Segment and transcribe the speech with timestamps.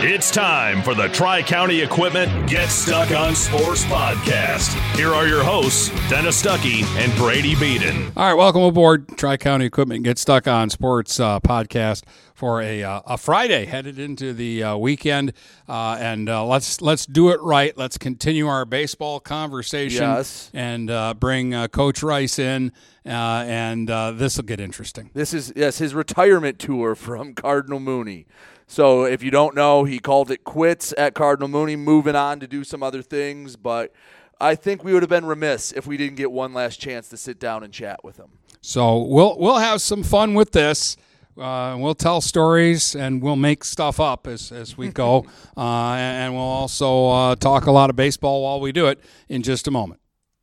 [0.00, 4.74] It's time for the Tri County Equipment Get Stuck on Sports podcast.
[4.96, 8.12] Here are your hosts, Dennis Stuckey and Brady Beaton.
[8.16, 12.84] All right, welcome aboard Tri County Equipment Get Stuck on Sports uh, podcast for a,
[12.84, 15.32] uh, a Friday headed into the uh, weekend,
[15.68, 17.76] uh, and uh, let's let's do it right.
[17.76, 20.48] Let's continue our baseball conversation Yes.
[20.54, 22.70] and uh, bring uh, Coach Rice in,
[23.04, 23.08] uh,
[23.48, 25.10] and this will get interesting.
[25.14, 28.26] This is yes his retirement tour from Cardinal Mooney.
[28.70, 32.46] So if you don't know, he called it quits at Cardinal Mooney, moving on to
[32.46, 33.56] do some other things.
[33.56, 33.92] But
[34.38, 37.16] I think we would have been remiss if we didn't get one last chance to
[37.16, 38.28] sit down and chat with him.
[38.60, 40.96] So we'll we'll have some fun with this.
[41.38, 45.24] Uh, we'll tell stories and we'll make stuff up as, as we go.
[45.56, 49.42] uh, and we'll also uh, talk a lot of baseball while we do it in
[49.42, 50.00] just a moment.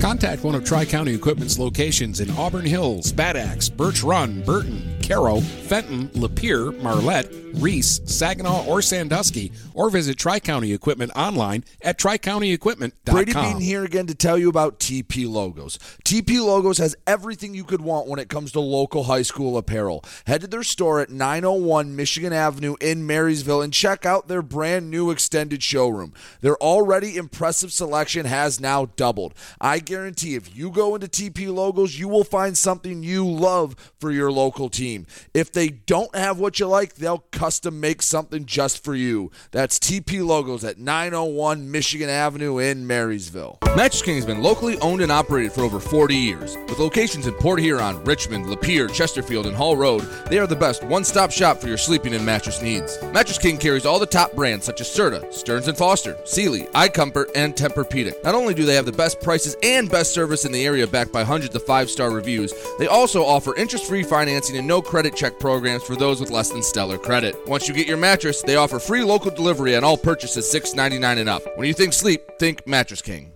[0.00, 4.96] Contact one of Tri County Equipment's locations in Auburn Hills, Bad Axe, Birch Run, Burton,
[5.02, 11.98] Caro, Fenton, Lapeer, Marlette, Reese, Saginaw, or Sandusky, or visit Tri County Equipment online at
[11.98, 13.14] tricountyequipment.com.
[13.14, 15.78] Brady Bean here again to tell you about TP Logos.
[16.04, 20.04] TP Logos has everything you could want when it comes to local high school apparel.
[20.26, 24.90] Head to their store at 901 Michigan Avenue in Marysville and check out their brand
[24.90, 26.12] new extended showroom.
[26.42, 29.34] Their already impressive selection has now doubled.
[29.60, 34.10] I guarantee if you go into TP Logos, you will find something you love for
[34.10, 35.06] your local team.
[35.32, 39.30] If they don't have what you like, they'll custom make something just for you.
[39.52, 43.58] That's TP Logos at 901 Michigan Avenue in Marysville.
[43.76, 46.56] Mattress King has been locally owned and operated for over 40 years.
[46.68, 50.82] With locations in Port Huron, Richmond, Lapeer, Chesterfield, and Hall Road, they are the best
[50.84, 52.98] one-stop shop for your sleeping and mattress needs.
[53.12, 57.30] Mattress King carries all the top brands such as Serta, Stearns & Foster, Sealy, iComfort,
[57.34, 58.24] and Tempur-Pedic.
[58.24, 61.12] Not only do they have the best prices and best service in the area backed
[61.12, 65.82] by hundreds of five-star reviews, they also offer interest-free financing and no credit check programs
[65.82, 67.36] for those with less than stellar credit.
[67.46, 71.28] Once you get your mattress, they offer free local delivery on all purchases $6.99 and
[71.28, 71.42] up.
[71.58, 73.35] When you think sleep, think Mattress King.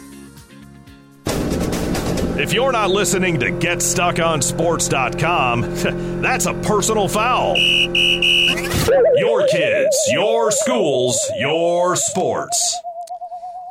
[2.39, 5.61] If you're not listening to GetStuckOnSports.com,
[6.21, 7.55] that's a personal foul.
[7.57, 12.77] Your kids, your schools, your sports.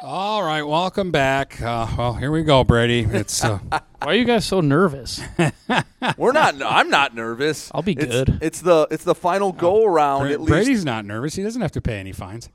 [0.02, 1.60] All right, welcome back.
[1.60, 3.00] Uh, well, here we go, Brady.
[3.10, 5.20] It's uh, Why are you guys so nervous?
[6.16, 6.60] We're not.
[6.62, 7.70] I'm not nervous.
[7.74, 8.38] I'll be It's- good.
[8.42, 10.22] It's the it's the final go around.
[10.22, 11.34] Bra- at least Brady's not nervous.
[11.34, 12.48] He doesn't have to pay any fines.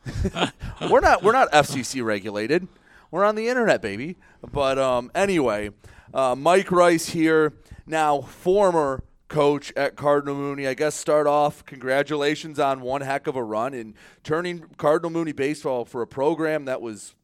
[0.89, 2.67] we're not we're not FCC regulated.
[3.11, 4.15] We're on the internet, baby.
[4.51, 5.69] But um, anyway,
[6.15, 7.53] uh, Mike Rice here,
[7.85, 10.65] now former coach at Cardinal Mooney.
[10.65, 11.65] I guess start off.
[11.65, 16.65] Congratulations on one heck of a run in turning Cardinal Mooney baseball for a program
[16.65, 17.15] that was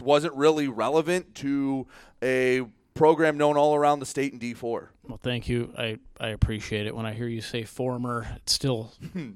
[0.00, 1.86] wasn't really relevant to
[2.22, 2.62] a
[2.94, 4.88] program known all around the state in D4.
[5.06, 5.74] Well, thank you.
[5.76, 6.96] I, I appreciate it.
[6.96, 8.92] When I hear you say former, it still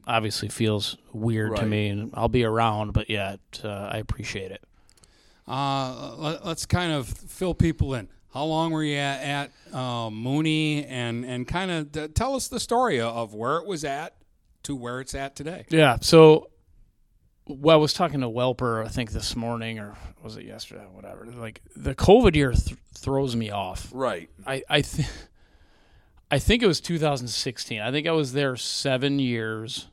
[0.07, 4.51] obviously feels weird to me, and I'll be around, but yeah, it, uh, I appreciate
[4.51, 4.65] it.
[5.47, 8.09] Uh, let, us kind of fill people in.
[8.33, 12.49] How long were you at, at uh, Mooney, and and kind of uh, tell us
[12.49, 14.15] the story of where it was at
[14.65, 15.65] to where it's at today?
[15.69, 15.99] Yeah.
[16.01, 16.51] So,
[17.47, 20.85] well, I was talking to Welper, I think this morning, or was it yesterday?
[20.93, 21.27] Whatever.
[21.27, 23.89] Like the COVID year th- throws me off.
[23.93, 24.31] Right.
[24.47, 25.09] I I think
[26.31, 27.81] I think it was 2016.
[27.81, 29.89] I think I was there seven years.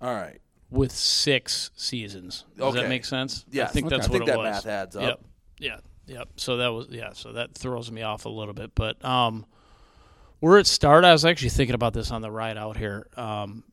[0.00, 0.40] All right.
[0.70, 2.44] With six seasons.
[2.56, 2.82] Does Okay.
[2.82, 3.44] that make sense?
[3.52, 3.64] Yeah.
[3.64, 3.96] I think Okay.
[3.96, 4.44] that's I what think it that was.
[4.50, 5.02] math adds up.
[5.02, 5.20] Yep.
[5.60, 5.76] Yeah.
[6.06, 6.28] Yep.
[6.36, 7.10] So that was yeah.
[7.14, 9.46] So that throws me off a little bit, but um,
[10.40, 13.06] where it started, I was actually thinking about this on the ride out here.
[13.16, 13.64] Um,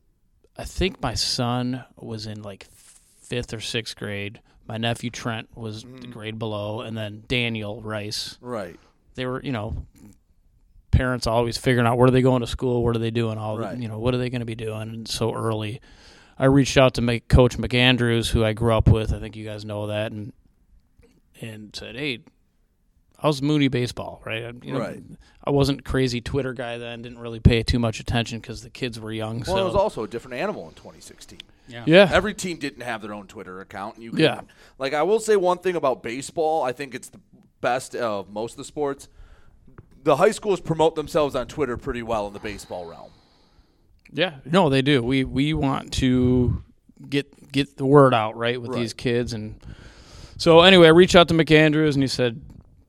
[0.56, 2.66] I think my son was in like
[3.22, 4.40] fifth or sixth grade.
[4.66, 8.38] My nephew Trent was the grade below, and then Daniel Rice.
[8.40, 8.78] Right.
[9.16, 9.86] They were, you know,
[10.90, 13.56] parents always figuring out where are they going to school, what are they doing, all
[13.56, 15.80] the- you know, what are they going to be doing, and so early.
[16.38, 19.12] I reached out to make Coach McAndrews, who I grew up with.
[19.12, 20.32] I think you guys know that, and
[21.42, 22.20] and said, "Hey,
[23.18, 24.44] I was Mooney baseball?" Right?
[24.44, 25.02] I- You know, Right.
[25.44, 27.02] I wasn't crazy Twitter guy then.
[27.02, 29.38] Didn't really pay too much attention because the kids were young.
[29.46, 31.40] Well, so it was also a different animal in 2016.
[31.68, 31.84] Yeah.
[31.86, 32.08] Yeah.
[32.12, 33.96] Every team didn't have their own Twitter account.
[33.96, 34.40] And you can, Yeah.
[34.78, 36.62] Like, I will say one thing about baseball.
[36.62, 37.20] I think it's the
[37.60, 39.08] best of most of the sports.
[40.04, 43.10] The high schools promote themselves on Twitter pretty well in the baseball realm.
[44.12, 45.02] Yeah, no, they do.
[45.02, 46.62] We we want to
[47.08, 48.80] get get the word out right with Right.
[48.80, 49.54] these kids, and
[50.42, 52.40] so anyway, I reached out to McAndrews, and he said,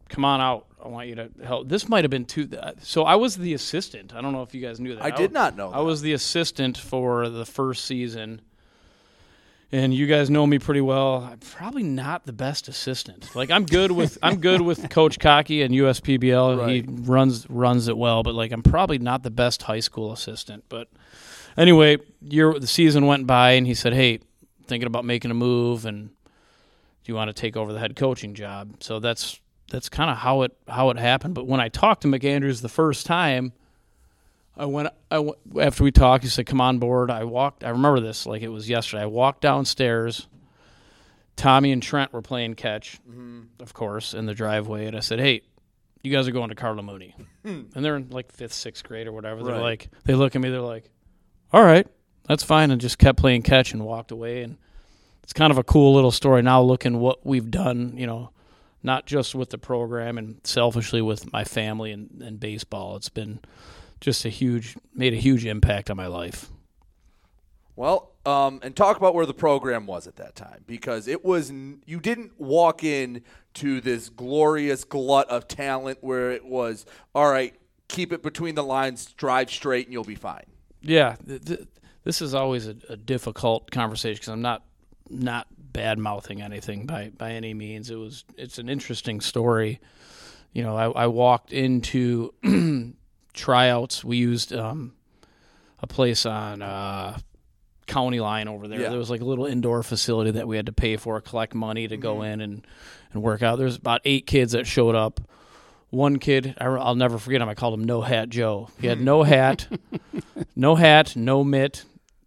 [0.10, 0.66] "Come on out.
[0.84, 2.50] I want you to help." This might have been two.
[2.82, 4.16] So I was the assistant.
[4.16, 5.04] I don't know if you guys knew that.
[5.04, 8.42] I did not know I was the assistant for the first season.
[9.72, 11.28] And you guys know me pretty well.
[11.32, 13.36] I'm probably not the best assistant.
[13.36, 16.70] Like I'm good with I'm good with Coach Cocky and USPBL.
[16.70, 20.64] He runs runs it well, but like I'm probably not the best high school assistant.
[20.70, 20.90] But
[21.56, 24.22] anyway, year the season went by, and he said, "Hey,
[24.66, 26.10] thinking about making a move, and
[27.04, 29.40] do you want to take over the head coaching job?" So that's
[29.70, 31.36] that's kind of how it how it happened.
[31.36, 33.54] But when I talked to McAndrews the first time,
[34.56, 36.24] I went, I went after we talked.
[36.24, 37.64] He said, "Come on board." I walked.
[37.64, 39.04] I remember this like it was yesterday.
[39.04, 40.28] I walked downstairs.
[41.36, 43.42] Tommy and Trent were playing catch, mm-hmm.
[43.60, 45.42] of course, in the driveway, and I said, "Hey,
[46.04, 47.62] you guys are going to Cardinal Mooney," hmm.
[47.74, 49.44] and they're in like fifth, sixth grade or whatever.
[49.44, 50.92] They're like, they look at me, they're like,
[51.52, 51.88] "All right,
[52.28, 54.44] that's fine," and just kept playing catch and walked away.
[54.44, 54.58] And
[55.24, 57.94] it's kind of a cool little story now, looking what we've done.
[57.98, 58.30] You know,
[58.84, 62.96] not just with the program and selfishly with my family and, and baseball.
[62.98, 63.40] It's been
[64.02, 66.50] just a huge made a huge impact on my life.
[67.76, 71.52] Well, um, and talk about where the program was at that time because it was
[71.52, 73.24] you didn't walk in
[73.56, 76.86] to this glorious glut of talent where it was
[77.16, 77.56] all right.
[77.90, 80.46] Keep it between the lines, drive straight, and you'll be fine.
[80.82, 81.68] Yeah, th- th-
[82.04, 84.64] this is always a, a difficult conversation because I'm not
[85.10, 87.90] not bad mouthing anything by by any means.
[87.90, 89.80] It was it's an interesting story.
[90.54, 92.34] You know, I, I walked into
[93.34, 94.04] tryouts.
[94.04, 94.94] We used um,
[95.80, 97.18] a place on uh,
[97.88, 98.82] county line over there.
[98.82, 98.90] Yeah.
[98.90, 101.88] There was like a little indoor facility that we had to pay for, collect money
[101.88, 102.66] to go in and
[103.14, 103.58] and work out.
[103.58, 105.20] There's about eight kids that showed up.
[105.90, 107.50] One kid, I, will never forget him.
[107.50, 108.70] I called him No Hat Joe.
[108.82, 109.68] He had no hat,
[110.56, 111.86] no hat, no mitt.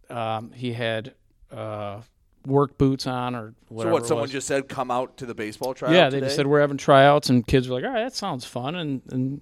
[0.08, 1.14] Um, he had
[1.50, 2.02] uh,
[2.46, 3.90] work boots on or whatever.
[3.90, 4.06] so what?
[4.06, 6.26] Someone just said, "Come out to the baseball tryout." yeah, they today?
[6.26, 9.02] just said we're having tryouts, and kids were like, "All right, that sounds fun," and
[9.10, 9.40] and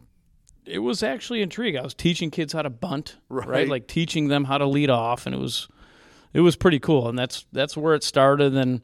[0.67, 1.79] it was actually intriguing.
[1.81, 3.49] I was teaching kids how to bunt, right?
[3.49, 3.69] Right.
[3.69, 5.69] Like teaching them how to lead off, and it was
[6.33, 7.09] it was pretty cool.
[7.09, 8.55] And that's that's where it started.
[8.55, 8.83] And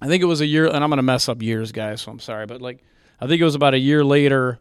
[0.00, 2.20] I think it was a year, and I'm gonna mess up years, guys, so I'm
[2.20, 2.82] sorry, but like
[3.20, 4.58] I think it was about a year later.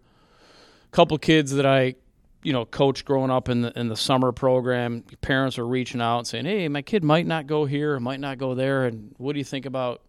[0.86, 1.96] A couple kids that I,
[2.44, 5.04] you know, coach growing up in the in the summer program.
[5.22, 8.38] Parents are reaching out and saying, "Hey, my kid might not go here, might not
[8.38, 10.02] go there, and what do you think about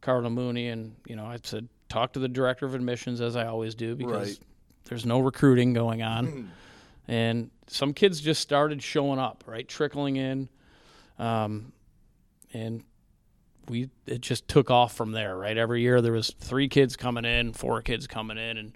[0.00, 3.46] Cardinal Mooney?" And you know, I said, "Talk to the director of admissions, as I
[3.46, 4.38] always do, because Right.
[4.84, 6.50] there's no recruiting going on."
[7.08, 10.48] and some kids just started showing up, right, trickling in,
[11.18, 11.72] um,
[12.52, 12.82] and
[13.68, 15.56] we it just took off from there, right?
[15.56, 18.72] Every year there was three kids coming in, four kids coming in, and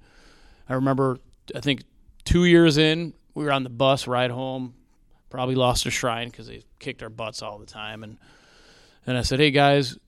[0.68, 1.18] I remember
[1.54, 1.82] I think
[2.24, 4.74] two years in we were on the bus ride home,
[5.30, 8.16] probably lost a shrine because they kicked our butts all the time, and
[9.06, 9.98] and I said, hey guys,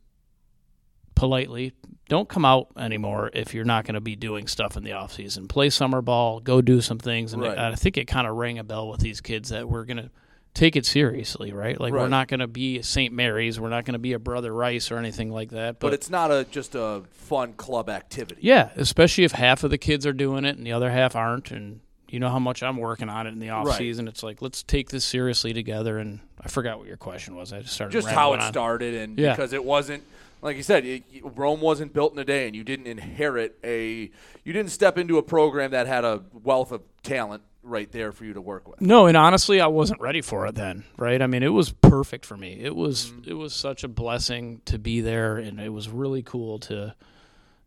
[1.14, 1.72] politely,
[2.08, 5.12] don't come out anymore if you're not going to be doing stuff in the off
[5.12, 5.48] season.
[5.48, 7.58] Play summer ball, go do some things, and Right.
[7.58, 9.96] I, I think it kind of rang a bell with these kids that we're going
[9.98, 10.10] to
[10.54, 11.78] take it seriously, right?
[11.78, 13.12] Like we're not going to be St.
[13.12, 15.80] Mary's, we're not going to be a Brother Rice or anything like that.
[15.80, 18.40] but it's not a just a fun club activity.
[18.42, 21.50] Yeah, especially if half of the kids are doing it and the other half aren't,
[21.50, 23.78] and you know how much I'm working on it in the off Right.
[23.78, 24.06] season.
[24.08, 25.98] It's like let's take this seriously together.
[25.98, 27.52] And I forgot what your question was.
[27.52, 28.52] I just started Just how it on.
[28.52, 29.32] started, and Yeah.
[29.34, 30.02] because it wasn't
[30.42, 34.10] like you said, y- Rome wasn't built in a day, and you didn't inherit a,
[34.44, 38.24] you didn't step into a program that had a wealth of talent right there for
[38.26, 38.80] you to work with.
[38.80, 41.20] No, and honestly, I wasn't ready for it then, right?
[41.20, 42.60] I mean, it was perfect for me.
[42.60, 43.30] It was Mm-hmm.
[43.30, 46.94] it was such a blessing to be there, and it was really cool to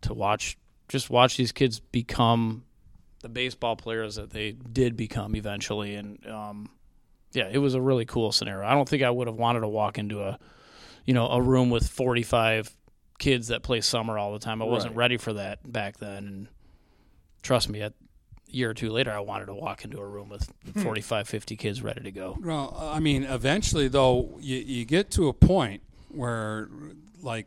[0.01, 0.55] to watch
[0.88, 2.63] just watch these kids become
[3.21, 6.69] the baseball players that they did become eventually, and um,
[7.33, 8.65] yeah, it was a really cool scenario.
[8.67, 10.39] I don't think I would have wanted to walk into a
[11.05, 12.75] you know a room with forty five
[13.17, 14.61] kids that play summer all the time.
[14.61, 14.99] I wasn't Right.
[15.03, 16.47] ready for that back then, and
[17.41, 17.93] trust me, a
[18.47, 20.81] year or two later, I wanted to walk into a room with Hmm.
[20.81, 22.38] 45, 50 kids ready to go.
[22.41, 26.67] Well, I mean, eventually, though, you, you get to a point where,
[27.21, 27.45] like,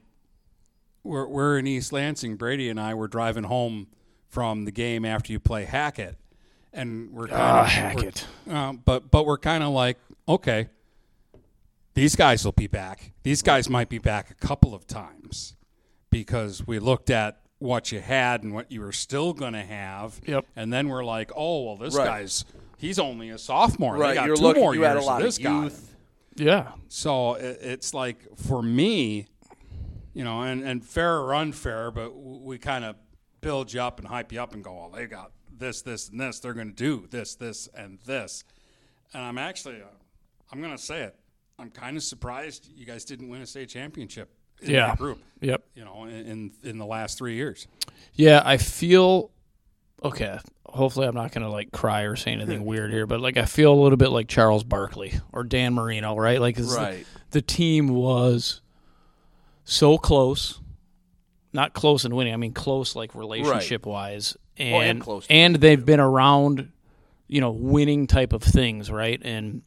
[1.03, 2.37] we're, we're in East Lansing.
[2.37, 3.89] Brady and I were driving home
[4.33, 6.17] from the game after you play Hackett,
[6.73, 8.27] and we're kind Ah, of Hackett.
[8.51, 10.69] Uh, but but we're kind of like, okay,
[11.95, 13.13] these guys will be back.
[13.23, 15.55] These guys might be back a couple of times
[16.11, 20.19] because we looked at what you had and what you were still going to have.
[20.27, 20.47] Yep.
[20.57, 22.07] And then we're like, oh well, this Right.
[22.07, 22.45] guy's
[22.79, 23.97] he's only a sophomore.
[23.97, 25.63] Right, They got you're two looking- more you years had a lot of this guy.
[25.65, 25.95] youth.
[26.37, 26.73] Yeah.
[26.89, 29.27] So it, it's like for me,
[30.15, 32.97] you know, and, and fair or unfair, but we kind of
[33.43, 36.19] build you up and hype you up and go, well, they got this, this, and
[36.19, 36.41] this.
[36.41, 38.45] They're going to do this, this, and this.
[39.13, 39.87] And I'm actually, uh,
[40.51, 41.17] I'm going to say it.
[41.59, 44.31] I'm kind of surprised you guys didn't win a state championship
[44.63, 44.95] in Yeah.
[44.97, 45.19] group.
[45.41, 45.63] Yep.
[45.75, 47.67] You know, in, in the last three years.
[48.15, 49.31] Yeah, I feel
[50.03, 50.39] okay.
[50.67, 53.45] Hopefully, I'm not going to like cry or say anything weird here, but like I
[53.45, 56.41] feel a little bit like Charles Barkley or Dan Marino, right?
[56.41, 57.07] Like 'cause the- Right.
[57.33, 58.63] the, team was
[59.65, 60.61] so close,
[61.53, 62.33] not close in winning.
[62.33, 66.71] I mean, close like relationship wise, and Oh, and close and they've been around,
[67.29, 69.21] you know, winning type of things, right?
[69.25, 69.63] And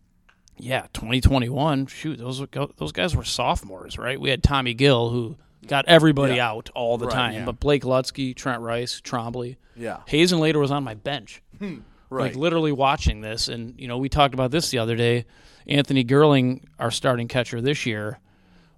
[0.57, 1.87] yeah, 2021.
[1.87, 4.19] Shoot, those were- those guys were sophomores, right?
[4.19, 5.37] We had Tommy Gill who
[5.67, 6.49] got everybody Yeah.
[6.49, 7.45] out all the Right, time, yeah.
[7.45, 9.97] but Blake Lutsky, Trent Rice, Trombley, Yeah.
[10.07, 11.77] Hazen later was on my bench, hmm,
[12.09, 12.27] Right.
[12.27, 13.47] like literally watching this.
[13.47, 15.25] And you know, we talked about this the other day.
[15.67, 18.19] Anthony Gerling, our starting catcher this year,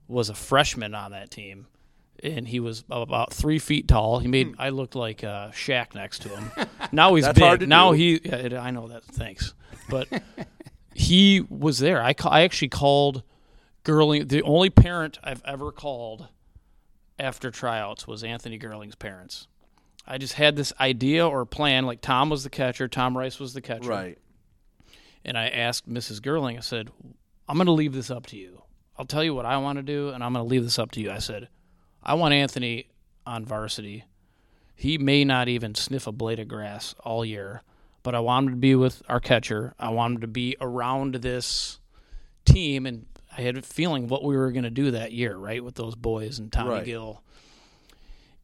[0.07, 1.67] was a freshman on that team.
[2.23, 4.19] And he was about three feet tall.
[4.19, 6.51] He made I looked like uh, Shaq next to him.
[6.91, 7.67] Now he's big.
[7.67, 7.97] now do.
[7.97, 9.03] he, yeah, it- I know that.
[9.03, 9.53] Thanks,
[9.89, 10.07] but
[10.93, 12.01] he was there.
[12.01, 13.23] I ca- I actually called
[13.85, 14.27] Gerling.
[14.29, 16.27] The only parent I've ever called
[17.19, 19.47] after tryouts was Anthony Gerling's parents.
[20.07, 21.85] I just had this idea or plan.
[21.85, 24.17] Like Tom was the catcher, Tom Rice was the catcher, Right.
[25.25, 26.19] and I asked Mrs.
[26.21, 26.57] Gerling.
[26.57, 26.89] I said,
[27.47, 28.61] "I'm going to leave this up to you.
[28.97, 30.91] I'll tell you what I want to do, and I'm going to leave this up
[30.93, 31.49] to you." I said,
[32.07, 32.87] "I want Anthony
[33.25, 34.05] on varsity.
[34.73, 37.61] He may not even sniff a blade of grass all year,
[38.03, 39.75] but I want him to be with our catcher.
[39.77, 41.79] I want him to be around this
[42.45, 43.05] team, and
[43.37, 45.95] I had a feeling what we were going to do that year, right, with those
[45.95, 46.85] boys and Tommy Right.
[46.85, 47.21] Gill."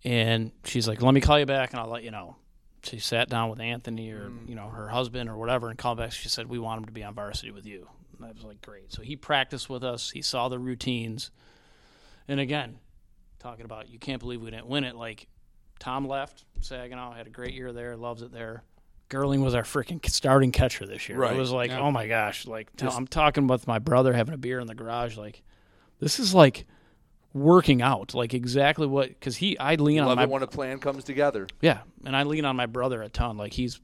[0.03, 2.35] And she's like, "Let me call you back, and I'll let you know."
[2.83, 4.49] She sat down with Anthony or mm.
[4.49, 6.11] you know her husband or whatever, and called back.
[6.11, 8.61] She said, "We want him to be on varsity with you." And I was like,
[8.61, 10.11] "Great." So he practiced with us.
[10.11, 11.31] He saw the routines,
[12.27, 12.79] and again,
[13.43, 14.95] talking about you can't believe we didn't win it.
[14.95, 15.27] Like
[15.79, 18.63] Tom left Saginaw, had a great year there, loves it there.
[19.09, 21.17] Gerling was our freaking starting catcher this year.
[21.19, 21.35] Right.
[21.35, 21.81] It was like, Yeah.
[21.81, 22.47] oh my gosh!
[22.47, 25.17] Like I'm talking with my brother having a beer in the garage.
[25.17, 25.43] Like
[25.99, 26.65] this is like
[27.33, 30.79] working out, like exactly what because he I lean on my it when a plan
[30.79, 31.47] comes together.
[31.61, 33.37] yeah, and I lean on my brother a ton.
[33.37, 33.79] Like he's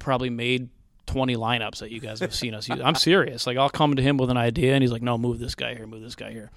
[0.00, 0.70] probably made
[1.06, 2.80] twenty lineups that you guys have seen us use.
[2.82, 3.46] I'm serious.
[3.46, 5.74] Like I'll come to him with an idea, and he's like, "No, move this guy
[5.74, 6.50] here, move this guy here,"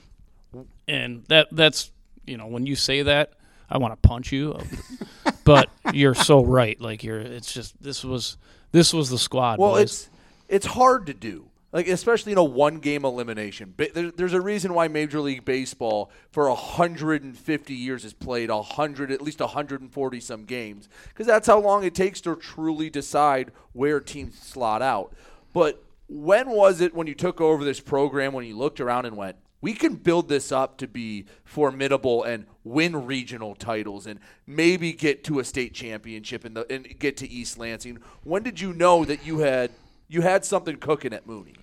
[0.88, 1.92] and that that's
[2.26, 3.34] you know when you say that,
[3.70, 4.60] I want to punch you,
[5.44, 6.80] but you're so right.
[6.80, 8.38] Like you're, it's just this was
[8.72, 9.60] this was the squad.
[9.60, 9.82] Well, boys.
[9.82, 10.10] it's
[10.50, 11.48] it's hard to do.
[11.72, 13.74] Like especially in a one game elimination.
[13.78, 19.40] There's a reason why Major League Baseball for 150 years has played 100 at least
[19.40, 24.82] 140 some games because that's how long it takes to truly decide where teams slot
[24.82, 25.14] out.
[25.54, 29.16] But when was it when you took over this program when you looked around and
[29.16, 34.92] went, we can build this up to be formidable and win regional titles and maybe
[34.92, 38.00] get to a state championship and, the, and get to East Lansing.
[38.24, 39.72] When did you know that you had
[40.08, 41.56] you had something cooking at Mooney?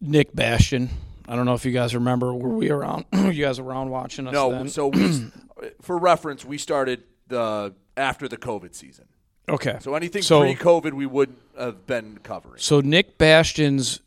[0.00, 0.90] Nick Bastion.
[1.28, 2.32] I don't know if you guys remember.
[2.32, 3.04] Were we around?
[3.12, 4.32] you guys around watching us?
[4.32, 4.68] No, then?
[4.68, 5.26] so we,
[5.82, 9.06] for reference, we started the after the COVID season.
[9.48, 9.76] okay.
[9.80, 12.60] So anything So- pre-COVID, we wouldn't have been covering.
[12.60, 14.00] So Nick Bastion's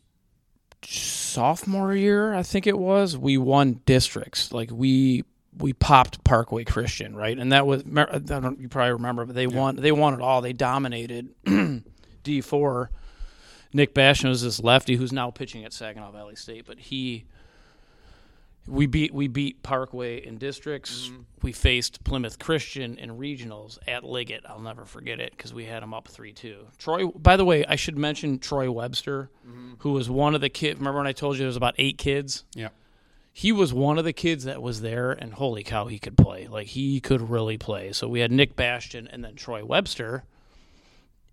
[0.86, 4.52] sophomore year, I think it was, we won districts.
[4.52, 5.24] Like we
[5.58, 7.38] we popped Parkway Christian, right?
[7.38, 10.40] And that was I don't you probably remember, but they won they won it all.
[10.40, 11.30] They dominated
[12.22, 12.90] D four.
[13.74, 17.24] Nick Bastion was this lefty who's now pitching at Saginaw Valley State, but he
[18.66, 21.08] we beat we beat Parkway in districts.
[21.08, 21.22] Mm-hmm.
[21.42, 24.44] We faced Plymouth Christian in regionals at Liggett.
[24.46, 26.68] I'll never forget it because we had them up three two.
[26.78, 27.06] Troy.
[27.06, 29.74] By the way, I should mention Troy Webster, mm-hmm.
[29.78, 30.78] who was one of the kids.
[30.78, 32.44] Remember when I told you there was about eight kids?
[32.54, 32.68] Yeah.
[33.32, 36.46] He was one of the kids that was there, and holy cow, he could play.
[36.46, 37.92] Like he could really play.
[37.92, 40.24] So we had Nick Bastion and then Troy Webster.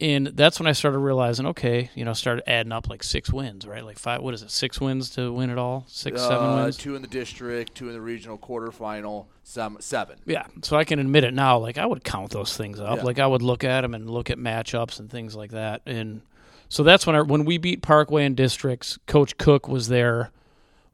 [0.02, 3.68] And that's when I started realizing, okay, you know, started adding up like six wins,
[3.68, 3.84] right?
[3.84, 5.84] Like five, what is it, six wins to win it all?
[5.88, 6.78] Six, seven Uh, wins?
[6.78, 10.18] Two in the district, two in the regional quarterfinal, some, seven.
[10.26, 11.58] Yeah, so I can admit it now.
[11.58, 13.00] Like I would count those things up.
[13.00, 13.04] Yeah.
[13.04, 15.82] Like I would look at them and look at matchups and things like that.
[15.86, 16.22] And
[16.70, 18.98] so that's when I, when we beat Parkway in districts.
[19.06, 20.32] Coach Cook was there.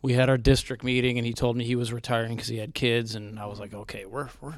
[0.02, 2.74] We had our district meeting, and he told me he was retiring because he had
[2.74, 3.14] kids.
[3.14, 4.56] And I was like, okay, we're we're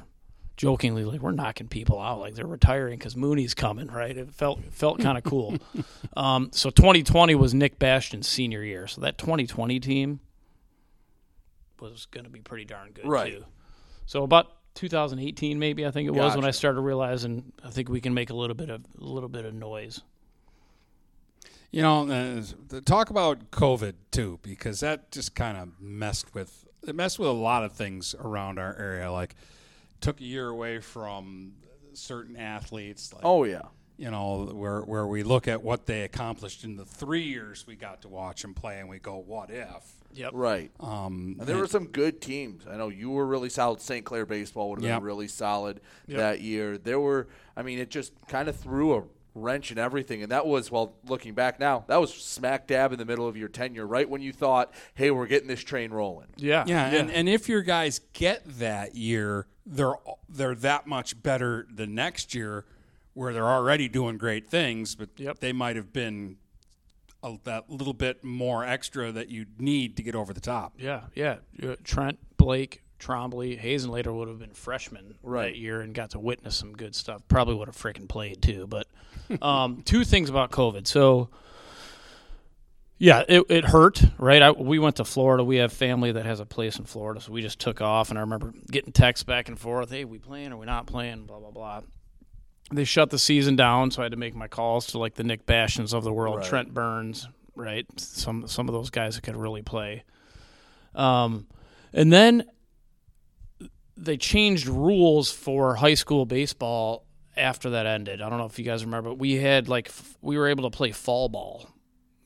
[0.58, 4.14] jokingly like we're knocking people out like they're retiring because Mooney's coming, right?
[4.14, 5.56] It felt felt kind of cool.
[6.16, 8.86] um, so 2020 was Nick Bastion's senior year.
[8.88, 10.20] So that 2020 team
[11.80, 13.34] was going to be pretty darn good Right.
[13.34, 13.44] too.
[14.06, 18.00] So about 2018, maybe I think it was when I started realizing I think we
[18.00, 20.02] can make a little bit of a little bit of noise.
[21.70, 26.64] You know, uh, the- talk about COVID too, because that just kind of messed with
[26.86, 29.12] it messed with a lot of things around our area.
[29.12, 29.34] Like,
[30.00, 31.52] took a year away from
[31.94, 33.12] certain athletes.
[33.12, 33.62] Like, Oh, yeah.
[33.96, 37.74] you know, where where we look at what they accomplished in the three years we
[37.76, 40.30] got to watch them play, and we go, "What if?" Yep.
[40.34, 40.70] Right.
[40.80, 42.66] Um, And there were some good teams.
[42.66, 43.80] I know you were really solid.
[43.80, 44.04] St.
[44.04, 44.98] Clair baseball would have Yep.
[45.00, 46.16] been really solid Yep.
[46.18, 46.78] that year.
[46.78, 49.02] There were, I mean, it just kind of threw a
[49.34, 50.22] wrench in everything.
[50.22, 53.36] And that was, well, looking back now, that was smack dab in the middle of
[53.36, 56.28] your tenure, right when you thought, hey, we're getting this train rolling.
[56.36, 59.94] Yeah, Yeah, And, and if your guys get that year, they're
[60.28, 62.64] they're that much better the next year,
[63.14, 65.08] where they're already doing great things, but
[65.40, 66.36] they might have been
[67.22, 70.74] a, that little bit more extra that you need to get over the top.
[70.78, 71.36] Yeah, yeah.
[71.62, 75.52] Uh, Trent, Blake, Trombley, Hazen later would have been freshmen Right.
[75.52, 77.22] that year and got to witness some good stuff.
[77.28, 78.66] Probably would have freaking played too.
[78.68, 78.86] But
[79.42, 80.86] um, two things about COVID.
[80.86, 81.28] So,
[82.98, 84.42] yeah, it, it hurt, right?
[84.42, 85.44] I, we went to Florida.
[85.44, 88.10] We have family that has a place in Florida, so we just took off.
[88.10, 91.26] And I remember getting texts back and forth, "Hey, we playing or we not playing?"
[91.26, 91.80] Blah blah blah.
[92.70, 95.24] They shut the season down, so I had to make my calls to like the
[95.24, 96.46] Nick Bastions of the world, Right.
[96.46, 97.86] Trent Burns, right?
[97.98, 100.04] Some some of those guys that could really play.
[100.94, 101.46] Um,
[101.92, 102.44] and then
[103.96, 107.04] they changed rules for high school baseball
[107.36, 108.20] after that ended.
[108.20, 110.68] I don't know if you guys remember, but we had like f- we were able
[110.70, 111.68] to play fall ball.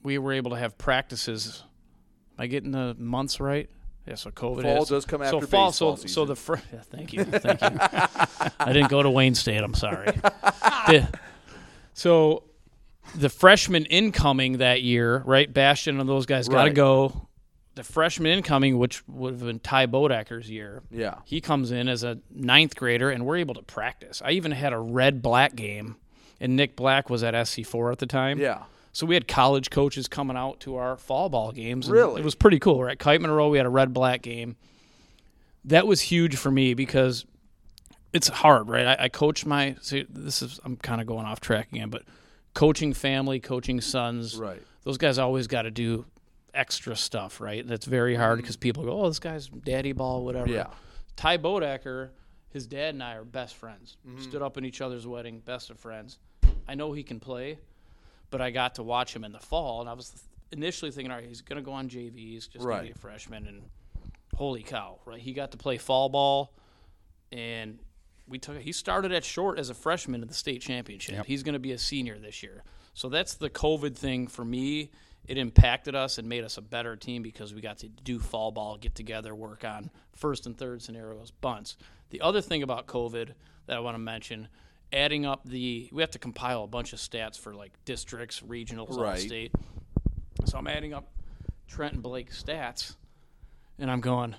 [0.03, 1.63] We were able to have practices.
[2.37, 3.69] Am I getting the months right?
[4.07, 4.89] Yeah, so COVID Fall hits.
[4.89, 5.69] does come so after fall.
[5.69, 7.77] baseball so so the fr- yeah, thank you, thank you.
[8.59, 9.63] I didn't go to Wayne State.
[9.63, 10.07] I'm sorry.
[10.87, 11.07] The-
[11.93, 12.43] so
[13.15, 15.51] the freshman incoming that year, right?
[15.51, 16.75] Bastion and those guys got to Right.
[16.75, 17.27] go.
[17.75, 21.15] The freshman incoming, which would have been Ty Bodacker's year, Yeah.
[21.25, 24.21] he comes in as a ninth grader, and we're able to practice.
[24.23, 25.95] I even had a red black game,
[26.39, 28.39] and Nick Black was at SC4 at the time.
[28.39, 28.63] Yeah.
[28.93, 31.87] So we had college coaches coming out to our fall ball games.
[31.87, 32.21] and Really?
[32.21, 32.77] It was pretty cool.
[32.77, 33.49] We're at Kite Monroe.
[33.49, 34.55] We had a red black game.
[35.65, 37.25] That was huge for me because
[38.13, 38.85] it's hard, right?
[38.85, 39.75] I, I coach my.
[39.81, 42.03] See, this is I'm kind of going off track again, but
[42.53, 44.37] coaching family, coaching sons.
[44.37, 44.61] Right.
[44.83, 46.05] Those guys always got to do
[46.53, 47.65] extra stuff, right?
[47.65, 50.55] That's very hard because people go, "Oh, this guy's daddy ball, whatever." Mm-hmm.
[50.55, 50.67] Yeah.
[51.15, 52.09] Ty Bodacker,
[52.49, 53.97] his dad and I are best friends.
[54.07, 54.21] Mm-hmm.
[54.21, 56.19] Stood up in each other's wedding, best of friends.
[56.67, 57.57] I know he can play,
[58.33, 60.11] but I got to watch him in the fall, and I was
[60.51, 62.95] initially thinking, all right, he's going to go on JVs, just going to be a
[62.95, 63.61] freshman, and
[64.33, 65.19] holy cow, right?
[65.19, 66.51] He got to play fall ball,
[67.31, 67.77] and
[68.27, 68.57] we took.
[68.57, 71.27] He started at short as a freshman in the state championship.
[71.27, 72.63] He's going to be a senior this year,
[72.95, 74.89] so that's the COVID thing for me.
[75.27, 78.51] It impacted us and made us a better team because we got to do fall
[78.51, 81.77] ball, get together, work on first and third scenarios, bunts.
[82.09, 83.29] The other thing about COVID
[83.67, 84.47] that I want to mention,
[84.93, 88.97] adding up the, we have to compile a bunch of stats for like districts, regionals,
[88.97, 89.19] Right.
[89.19, 89.51] state.
[90.45, 91.07] So I'm adding up
[91.67, 92.95] Trent and Blake's stats,
[93.79, 94.35] and I'm going,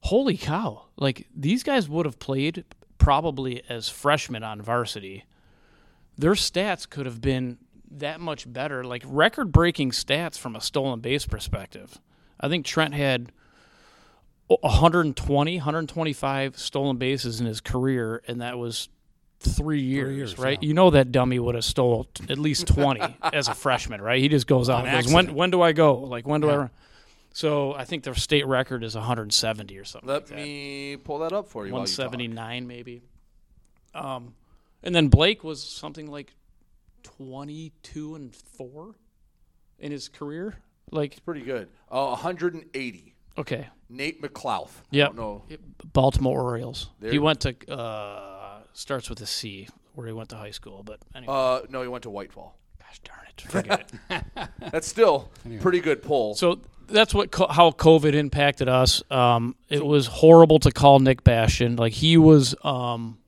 [0.00, 0.84] holy cow!
[0.96, 2.64] Like these guys would have played
[2.98, 5.24] probably as freshmen on varsity.
[6.16, 7.58] Their stats could have been
[7.90, 11.98] that much better, like record-breaking stats from a stolen base perspective.
[12.40, 13.32] I think Trent had
[14.48, 18.88] 120, 125 stolen bases in his career, and that was
[19.40, 20.58] three years, years, right?
[20.62, 20.66] yeah.
[20.68, 23.00] You know that dummy would have stole at least 20
[23.32, 24.20] as a freshman, right?
[24.20, 25.36] He just goes out On and goes, when, accident.
[25.38, 25.94] when do I go?
[25.98, 26.70] Like, when do I run?
[27.32, 30.08] So I think their state record is 170 or something.
[30.08, 31.72] Let like me pull that up for you.
[31.72, 32.06] while you talk.
[32.10, 33.02] 179 maybe.
[33.94, 34.34] Um,
[34.82, 36.34] and then Blake was something like
[37.04, 38.94] 22 and four
[39.78, 40.56] in his career.
[40.90, 41.68] Like Pretty good.
[41.90, 43.14] Uh, 180.
[43.36, 44.68] okay, Nate McClough.
[44.68, 45.14] I Yep.
[45.92, 46.88] Baltimore Orioles.
[46.98, 48.37] There- He went to uh,
[48.72, 50.82] starts with a C, where he went to high school.
[50.84, 52.52] But anyway, Uh, no, he went to Whiteford.
[52.80, 54.50] gosh darn it, forget it.
[54.72, 56.34] That's still pretty good pull.
[56.34, 59.02] So that's what co- how COVID impacted us.
[59.10, 61.76] Um, it was horrible to call Nick Bastion.
[61.76, 63.18] Like he was, um,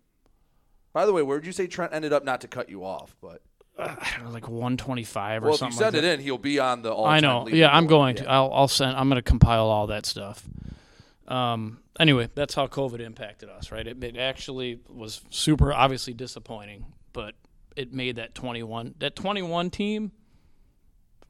[0.94, 2.24] By the way, where'd you say Trent ended up?
[2.24, 3.42] Not to cut you off, but
[3.78, 5.76] I don't know, like 125 or well, if you something.
[5.78, 6.14] send like it that.
[6.14, 6.94] in, he'll be on the.
[6.96, 7.38] I know.
[7.40, 7.88] all-time Yeah, I'm leaderboard.
[7.88, 8.30] going to.
[8.30, 8.96] I'll, I'll send.
[8.96, 10.42] I'm going to compile all that stuff.
[10.46, 10.69] Um.
[11.30, 13.86] Um, anyway, that's how COVID impacted us, right?
[13.86, 17.34] It, it actually was super, obviously disappointing, but
[17.76, 18.96] it made that 21.
[18.98, 20.10] That 21 team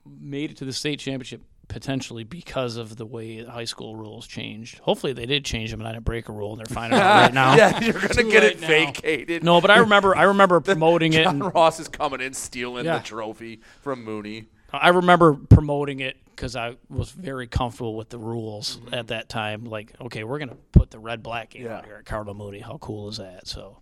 [0.06, 4.78] made it to the state championship potentially because of the way high school rules changed.
[4.80, 7.20] Hopefully, they did change them and I didn't break a rule, and they're finding out
[7.22, 7.54] right now.
[7.56, 8.66] yeah, you're gonna get it now.
[8.68, 9.44] vacated.
[9.44, 10.16] No, but I remember.
[10.16, 11.24] I remember promoting it.
[11.24, 12.98] John Ross is coming in stealing Yeah.
[12.98, 14.46] the trophy from Mooney.
[14.72, 19.66] I remember promoting it because I was very comfortable with the rules at that time.
[19.66, 22.60] Like, okay, we're gonna put the red black game out here at Cardinal Mooney.
[22.60, 23.46] How cool is that?
[23.46, 23.80] So,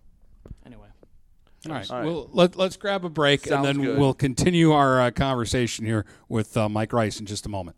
[0.65, 0.89] anyway,
[1.67, 1.89] All right.
[1.89, 2.05] All right.
[2.05, 3.97] Well, let, let's grab a break Sounds and then good.
[3.97, 7.77] we'll continue our uh, conversation here with uh, Mike Rice in just a moment.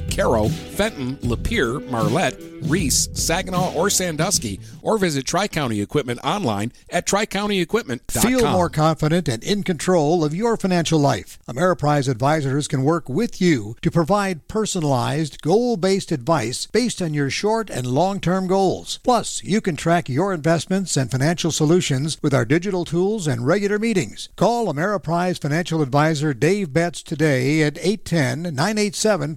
[0.11, 7.07] Caro, Fenton, Lapeer, Marlette, Reese, Saginaw, or Sandusky, or visit Tri County Equipment online at
[7.07, 8.21] tricountyequipment.com.
[8.21, 11.39] Feel more confident and in control of your financial life.
[11.47, 17.29] Ameriprise advisors can work with you to provide personalized, goal based advice based on your
[17.29, 18.99] short and long term goals.
[19.03, 23.79] Plus, you can track your investments and financial solutions with our digital tools and regular
[23.79, 24.29] meetings.
[24.35, 29.35] Call Ameriprise financial advisor Dave Betts today at 810 987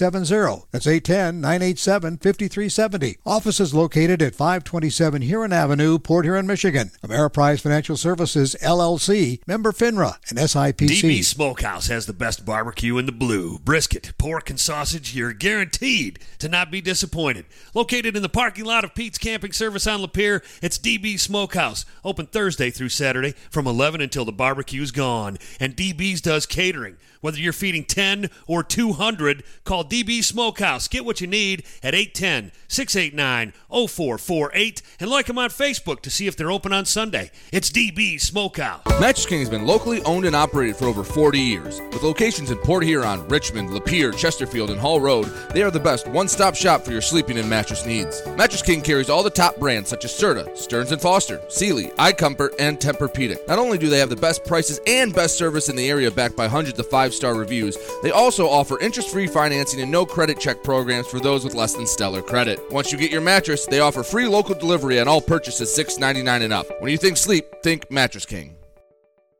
[0.00, 0.66] 5370.
[0.70, 3.18] That's 810 987 5370.
[3.26, 6.90] Office is located at 527 Huron Avenue, Port Huron, Michigan.
[7.04, 11.02] Ameriprise Financial Services, LLC, member FINRA and SIPC.
[11.02, 13.58] DB Smokehouse has the best barbecue in the blue.
[13.58, 17.44] Brisket, pork, and sausage, you're guaranteed to not be disappointed.
[17.74, 21.84] Located in the parking lot of Pete's Camping Service on Lapeer, it's DB Smokehouse.
[22.04, 25.36] Open Thursday through Saturday from 11 until the barbecue's gone.
[25.58, 26.96] And DB's does catering.
[27.20, 30.88] Whether you're feeding 10 or 200, call DB Smokehouse.
[30.88, 36.26] Get what you need at 810 689 0448 and like them on Facebook to see
[36.26, 37.30] if they're open on Sunday.
[37.52, 38.82] It's DB Smokehouse.
[39.00, 41.80] Mattress King has been locally owned and operated for over 40 years.
[41.92, 46.08] With locations in Port Huron, Richmond, Lapeer, Chesterfield, and Hall Road, they are the best
[46.08, 48.22] one-stop shop for your sleeping and mattress needs.
[48.36, 52.54] Mattress King carries all the top brands such as Serta, Stearns & Foster, Sealy, iComfort,
[52.58, 53.46] and Tempur-Pedic.
[53.46, 56.36] Not only do they have the best prices and best service in the area backed
[56.36, 61.08] by hundreds of five-star reviews, they also offer interest-free financing and no credit check programs
[61.08, 62.60] for those with less than stellar credit.
[62.70, 66.52] Once you get your mattress, they offer free local delivery on all purchases $6.99 and
[66.52, 66.66] up.
[66.80, 68.54] When you think sleep, think Mattress King.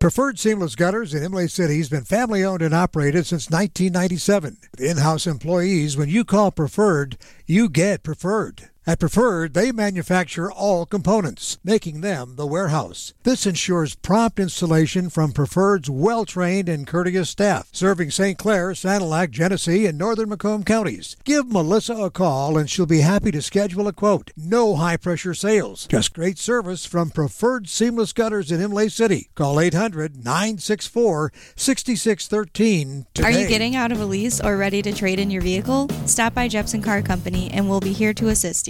[0.00, 4.56] Preferred Seamless Gutters in Imlay City has been family owned and operated since 1997.
[4.72, 8.69] With in house employees, when you call Preferred, you get Preferred.
[8.86, 13.12] At Preferred, they manufacture all components, making them the warehouse.
[13.24, 18.38] This ensures prompt installation from Preferred's well trained and courteous staff, serving St.
[18.38, 21.16] Clair, Sanilac, Genesee, and northern Macomb counties.
[21.24, 24.30] Give Melissa a call and she'll be happy to schedule a quote.
[24.34, 29.28] No high pressure sales, just great service from Preferred Seamless Gutters in Imlay City.
[29.34, 33.28] Call 800 964 6613 today.
[33.28, 35.88] Are you getting out of a lease or ready to trade in your vehicle?
[36.06, 38.69] Stop by Jepson Car Company and we'll be here to assist you.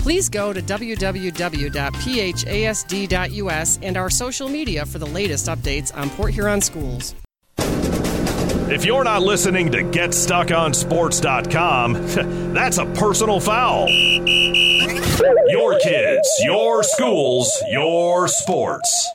[0.01, 1.69] Please go to www.phasd.us
[3.83, 7.13] and our social media for the latest updates on Port Huron schools.
[7.59, 11.93] If you're not listening to GetStuckOnSports.com,
[12.53, 13.87] that's a personal foul.
[13.89, 19.07] Your kids, your schools, your sports.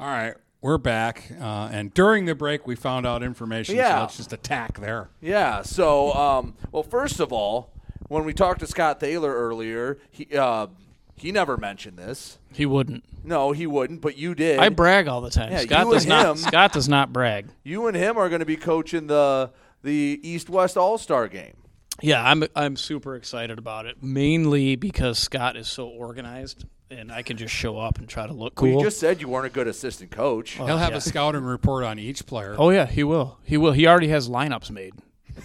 [0.00, 1.30] All right, we're back.
[1.38, 3.76] Uh, and during the break, we found out information.
[3.76, 3.96] Yeah.
[3.96, 5.10] So let's just attack there.
[5.20, 5.60] Yeah.
[5.60, 7.74] So, um, well, first of all,
[8.08, 10.68] when we talked to Scott Thaler earlier, he uh,
[11.14, 12.38] he never mentioned this.
[12.52, 13.04] He wouldn't.
[13.24, 14.00] No, he wouldn't.
[14.00, 14.58] But you did.
[14.58, 15.50] I brag all the time.
[15.52, 16.26] Yeah, Scott you does and not.
[16.26, 17.48] him- Scott does not brag.
[17.64, 19.50] You and him are going to be coaching the
[19.82, 21.56] the East West All Star game.
[22.02, 24.02] Yeah, I'm I'm super excited about it.
[24.02, 28.32] Mainly because Scott is so organized, and I can just show up and try to
[28.34, 28.80] look Well, cool.
[28.80, 30.50] you just said you weren't a good assistant coach.
[30.52, 30.98] He'll have yeah.
[30.98, 32.54] a scouting report on each player.
[32.58, 33.38] Oh yeah, he will.
[33.44, 33.72] He will.
[33.72, 34.92] He already has lineups made.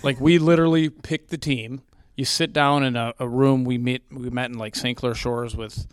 [0.03, 1.81] Like we literally pick the team.
[2.15, 3.63] You sit down in a, a room.
[3.63, 4.03] We meet.
[4.11, 4.97] We met in like St.
[4.97, 5.87] Clair Shores with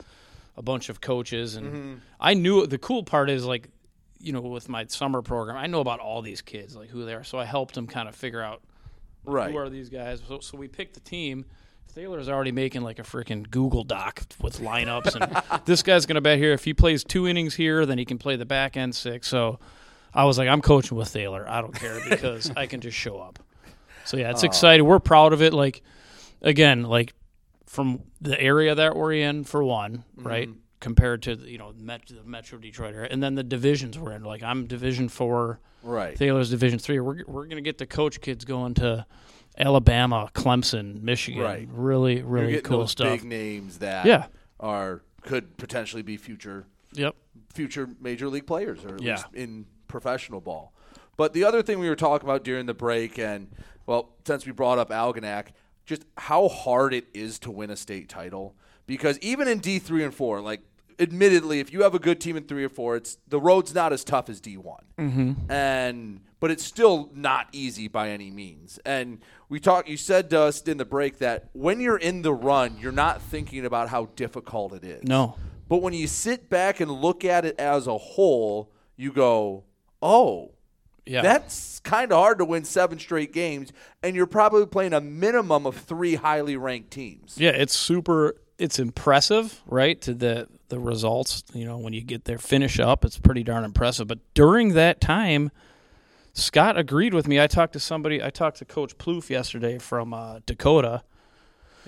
[0.56, 2.00] a bunch of coaches, and Mhm.
[2.20, 3.68] I knew the cool part is like,
[4.18, 7.14] you know, with my summer program, I know about all these kids, like who they
[7.14, 7.22] are.
[7.22, 8.60] So I helped them kind of figure out
[9.24, 9.52] Right.
[9.52, 10.20] who are these guys.
[10.26, 11.44] So, so we picked the team.
[11.92, 16.20] Thaler's already making like a freaking Google Doc with lineups, and this guy's going to
[16.20, 18.94] bet here if he plays two innings here, then he can play the back end
[18.96, 19.28] six.
[19.28, 19.58] So
[20.12, 21.46] I was like, I'm coaching with Thaler.
[21.48, 23.38] I don't care because I can just show up.
[24.04, 24.46] So yeah, it's Oh.
[24.46, 24.84] exciting.
[24.84, 25.52] We're proud of it.
[25.54, 25.82] Like
[26.42, 27.14] again, like
[27.66, 30.48] from the area that we're in, for one, right?
[30.48, 30.56] Mhm.
[30.80, 34.22] Compared to you know Met, the Metro Detroit area, and then the divisions we're in.
[34.22, 36.16] Like I'm Division Four, Right.
[36.16, 37.00] Thaler's Division Three.
[37.00, 39.04] We're we're gonna get the coach kids going to
[39.58, 41.42] Alabama, Clemson, Michigan.
[41.42, 41.68] Right.
[41.70, 43.08] Really, really cool stuff.
[43.20, 44.26] Big names that Yeah.
[44.60, 46.64] are could potentially be future.
[46.92, 47.16] Yep.
[47.52, 49.22] Future major league players, or Yeah.
[49.34, 50.72] in professional ball.
[51.16, 53.48] But the other thing we were talking about during the break, and
[53.86, 55.48] well, since we brought up Algonac,
[55.88, 58.54] just how hard it is to win a state title.
[58.86, 60.60] Because even in D three and four, like
[61.00, 63.92] admittedly, if you have a good team in three or four, it's the road's not
[63.92, 65.50] as tough as D one Mhm.
[65.50, 68.78] and but it's still not easy by any means.
[68.84, 69.88] And we talked.
[69.88, 73.20] You said to us in the break that when you're in the run, you're not
[73.22, 75.02] thinking about how difficult it is.
[75.04, 75.36] No.
[75.68, 79.64] But when you sit back and look at it as a whole, you go,
[80.00, 80.52] "Oh,
[81.08, 81.22] Yeah.
[81.22, 85.66] that's kind of hard to win seven straight games." And you're probably playing a minimum
[85.66, 87.36] of three highly ranked teams.
[87.38, 88.36] Yeah, it's super.
[88.58, 90.00] It's impressive, right?
[90.02, 93.64] To the the results, you know, when you get their finish up, it's pretty darn
[93.64, 94.06] impressive.
[94.08, 95.50] But during that time,
[96.34, 97.40] Scott agreed with me.
[97.40, 98.22] I talked to somebody.
[98.22, 101.02] I talked to Coach Plouffe yesterday from uh, Dakota.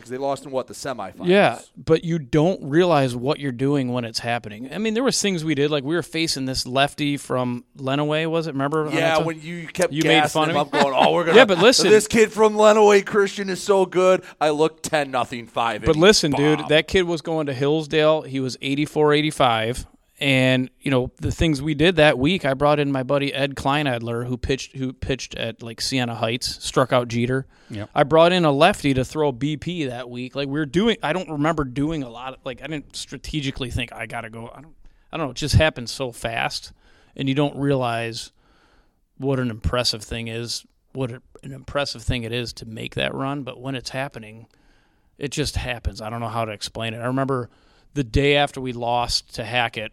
[0.00, 1.26] Because they lost in what the semifinals.
[1.26, 4.72] Yeah, but you don't realize what you're doing when it's happening.
[4.72, 8.28] I mean, there was things we did, like we were facing this lefty from Lenawee,
[8.28, 8.52] was it?
[8.52, 8.88] Remember?
[8.92, 11.44] Yeah, when you kept you made fun him of up, going, "Oh, we're gonna." yeah,
[11.44, 14.22] but listen, this kid from Lenawee Christian is so good.
[14.40, 15.84] I look ten nothing five.
[15.84, 18.22] But listen, dude, that kid was going to Hillsdale.
[18.22, 19.86] He was 84, 85.
[20.20, 23.54] And, you know, the things we did that week, I brought in my buddy Ed
[23.54, 27.46] Kleinadler, who pitched who pitched at like Siena Heights, struck out Jeter.
[27.70, 27.88] Yep.
[27.94, 30.34] I brought in a lefty to throw BP that week.
[30.34, 33.70] Like we are doing I don't remember doing a lot of, like I didn't strategically
[33.70, 34.50] think I gotta go.
[34.54, 34.74] I don't
[35.10, 36.72] I don't know, it just happened so fast
[37.16, 38.30] and you don't realize
[39.16, 43.42] what an impressive thing is, what an impressive thing it is to make that run.
[43.42, 44.48] But when it's happening,
[45.18, 46.02] it just happens.
[46.02, 46.98] I don't know how to explain it.
[46.98, 47.48] I remember
[47.94, 49.92] the day after we lost to Hackett,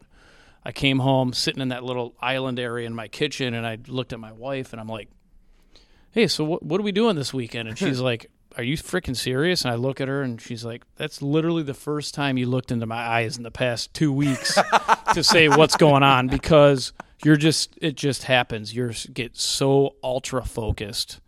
[0.67, 4.12] I came home sitting in that little island area in my kitchen, and I looked
[4.12, 5.08] at my wife, and I'm like,
[6.12, 9.15] "Hey, so what, what are we doing this weekend?" And she's like, "Are you freaking
[9.15, 12.47] serious?" And I look at her, and she's like, "That's literally the first time you
[12.47, 14.60] looked into my eyes in the past two weeks
[15.13, 16.91] to say what's going on because
[17.23, 18.75] you're just it just happens.
[18.75, 21.21] You get so ultra focused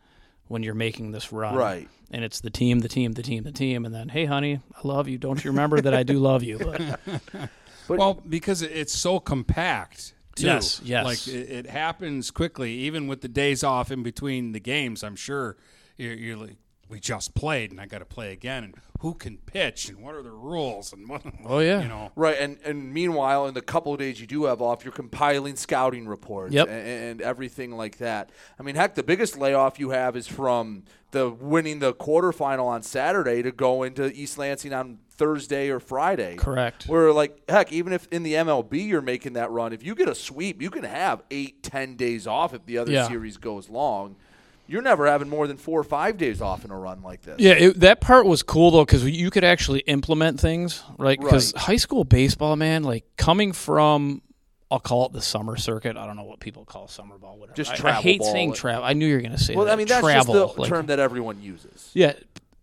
[0.49, 1.87] when you're making this run, Right.
[2.11, 4.79] And it's the team, the team, the team, the team, and then, hey, honey, I
[4.85, 5.19] love you.
[5.19, 6.57] Don't you remember that I do love you?
[6.57, 6.99] But
[7.97, 10.13] well, because it's so compact.
[10.35, 10.45] Too.
[10.45, 11.05] Yes, yes.
[11.05, 15.03] Like it, it happens quickly, even with the days off in between the games.
[15.03, 15.57] I'm sure
[15.97, 16.55] you're, you're like,
[16.89, 18.63] we just played, and I got to play again.
[18.63, 21.21] And who can pitch, and what are the rules, and what?
[21.45, 22.11] Oh yeah, you know.
[22.15, 25.55] Right, and and meanwhile, in the couple of days you do have off, you're compiling
[25.55, 26.67] scouting reports Yep.
[26.67, 28.31] and, and everything like that.
[28.59, 32.81] I mean, heck, the biggest layoff you have is from the winning the quarterfinal on
[32.83, 36.35] Saturday to go into East Lansing on Thursday or Friday.
[36.35, 36.87] Correct.
[36.87, 40.09] Where like heck, even if in the MLB you're making that run, if you get
[40.09, 43.07] a sweep, you can have eight, ten days off if the other Yeah.
[43.07, 44.15] series goes long.
[44.69, 47.37] You're never having more than four or five days off in a run like this.
[47.39, 51.19] Yeah, it, that part was cool though because you could actually implement things, right?
[51.19, 51.63] Because Right.
[51.63, 54.21] high school baseball, man, like coming from,
[54.69, 55.97] I'll call it the summer circuit.
[55.97, 57.39] I don't know what people call summer ball.
[57.39, 57.55] Whatever.
[57.55, 58.31] Just I- I, hate ball.
[58.31, 58.83] saying travel.
[58.85, 59.73] I knew you were going to say Well, that.
[59.73, 61.89] I mean that's travel, just the like- term that everyone uses.
[61.95, 62.13] Yeah,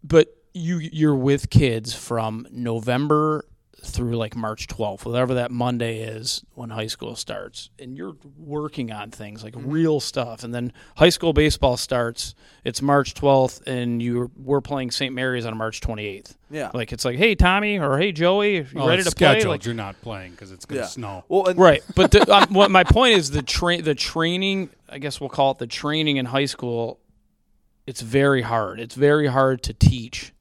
[0.04, 3.44] but you you're with kids from November
[3.82, 8.90] through like March 12th, whatever that Monday is when high school starts, and you're working
[8.90, 9.70] on things like Mm-hmm.
[9.70, 10.42] real stuff.
[10.44, 12.34] And then high school baseball starts.
[12.64, 15.14] It's March 12th, and you we're playing St.
[15.14, 16.36] Mary's on March 28th.
[16.50, 16.70] Yeah.
[16.74, 19.32] like it's like, hey Tommy or hey Joey, you Oh, ready it's to play?
[19.34, 19.50] scheduled.
[19.52, 20.88] Like, You're not playing because it's going to Yeah.
[20.88, 21.24] snow.
[21.28, 21.82] Well, and right.
[21.94, 24.70] But the, um, what my point is the train the training.
[24.88, 26.98] I guess we'll call it the training in high school.
[27.86, 28.80] It's very hard.
[28.80, 30.32] It's very hard to teach.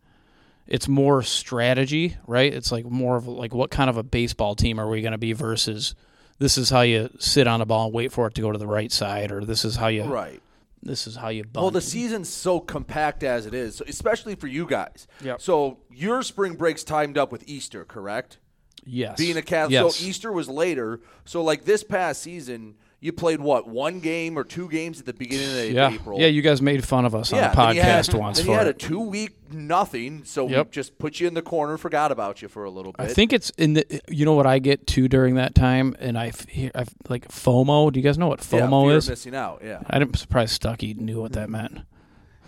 [0.67, 2.51] It's more strategy, right?
[2.53, 5.17] It's like more of like what kind of a baseball team are we going to
[5.17, 5.93] be versus
[6.39, 8.57] this is how you sit on a ball and wait for it to go to
[8.57, 10.41] the right side, or this is how you Right.
[10.83, 11.63] This is how you bunt.
[11.63, 15.07] Well, the season's so compact as it is, so especially for you guys.
[15.23, 15.41] Yep.
[15.41, 18.37] So your spring break's timed up with Easter, correct?
[18.85, 19.95] yes, Being a Catholic, Yes.
[19.95, 20.99] so Easter was later.
[21.25, 25.13] So like this past season, you played what one game or two games at the
[25.13, 26.19] beginning of yeah, April.
[26.19, 26.27] yeah.
[26.27, 28.45] You guys made fun of us yeah, on a then you had- podcast once Then
[28.47, 30.65] for you had a two week nothing, so Yep.
[30.67, 33.05] we just put you in the corner, forgot about you for a little bit.
[33.05, 34.01] I think it's in the.
[34.09, 36.31] You know what I get too during that time, and I
[36.73, 37.91] I've like FOMO.
[37.91, 39.09] Do you guys know what FOMO fear of is?
[39.09, 39.81] missing out, yeah.
[39.89, 41.79] I'm surprised Stucky knew what that meant.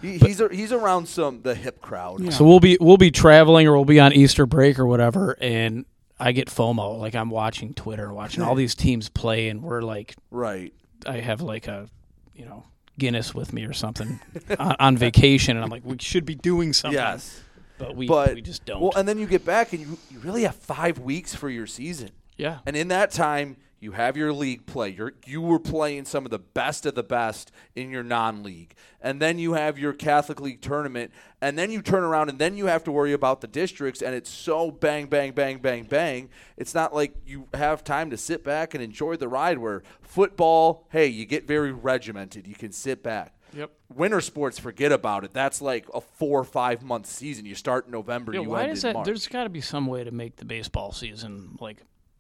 [0.02, 2.34] he, he's a, he's around some the hip crowd.
[2.34, 5.86] So we'll be we'll be traveling or we'll be on Easter break or whatever, and
[6.20, 7.00] I get FOMO.
[7.00, 10.74] Like I'm watching Twitter, and watching all these teams play, and we're like, right.
[11.06, 11.88] I have like a,
[12.36, 12.64] you know,
[12.98, 14.20] Guinness with me or something
[14.60, 16.98] on, on vacation, and I'm like, we should be doing something.
[16.98, 17.42] Yes.
[17.78, 18.82] but we but we just don't.
[18.82, 21.68] Well, and then you get back and you, you really have five weeks for your
[21.68, 22.10] season.
[22.38, 22.60] Yeah.
[22.66, 24.90] And in that time, you have your league play.
[24.90, 29.22] You're, you were playing some of the best of the best in your non-league, and
[29.22, 31.12] then you have your Catholic League tournament,
[31.42, 34.16] and then you turn around and then you have to worry about the districts, and
[34.16, 36.30] it's so bang, bang, bang, bang, bang.
[36.58, 39.58] It's not like you have time to sit back and enjoy the ride.
[39.60, 42.48] Where football, hey, you get very regimented.
[42.48, 43.34] You can sit back.
[43.54, 43.72] Yep.
[43.96, 45.34] Winter sports, forget about it.
[45.34, 47.46] That's like a four or five month season.
[47.46, 48.94] You start in November, Yeah, you why end in that?
[48.96, 49.06] March.
[49.06, 51.78] There's got to be some way to make the baseball season like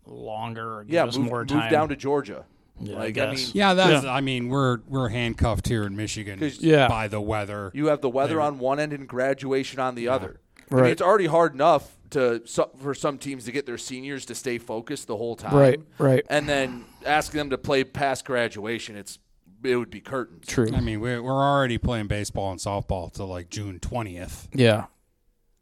[0.08, 0.84] longer.
[0.86, 2.46] Give yeah, us move, more move down to Georgia.
[2.80, 3.38] Yeah, like, I, guess.
[3.38, 4.06] mean, Yeah, that's.
[4.06, 6.88] I mean, we're we're handcuffed here in Michigan 'Cause- Yeah.
[6.88, 7.72] by the weather.
[7.74, 10.40] you have the weather They- on one end and graduation on the other.
[10.72, 10.92] I mean, Right.
[10.92, 14.58] it's already hard enough to so, for some teams to get their seniors to stay
[14.60, 15.56] focused the whole time.
[15.56, 16.26] Right, right.
[16.30, 19.18] And then asking them to play past graduation, it's
[19.64, 20.46] it would be curtains.
[20.46, 20.70] True.
[20.74, 24.48] I mean, we're we're already playing baseball and softball till like June twentieth.
[24.54, 24.86] Yeah.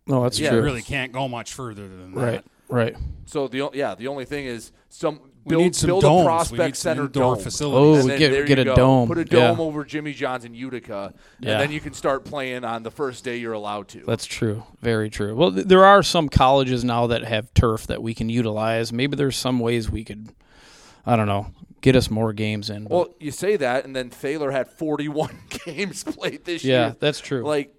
[0.05, 2.43] No, that's Yeah, You really can't go much further than that.
[2.67, 2.93] Right.
[2.93, 2.95] Right.
[3.25, 6.15] So the yeah, the only thing is some We build, need some build domes.
[6.15, 7.43] a We prospect need center indoor dome.
[7.43, 7.80] facilities.
[7.80, 8.75] Oh, And then get- there get you a go.
[8.75, 9.08] dome.
[9.08, 9.47] Put a Yeah.
[9.47, 11.51] dome over Jimmy John's in Utica, Yeah.
[11.54, 14.04] and then you can start playing on the first day you're allowed to.
[14.06, 14.63] That's true.
[14.82, 15.36] Very true.
[15.36, 18.91] Well, th- there are some colleges now that have turf that we can utilize.
[18.93, 20.30] Maybe there's some ways we could,
[21.06, 21.47] I don't know,
[21.82, 22.84] get us more games in.
[22.84, 25.30] but- Well, you say that, and then Thaler had 41
[25.65, 26.88] games played this yeah, year.
[26.88, 27.43] Yeah, that's true.
[27.43, 27.73] Like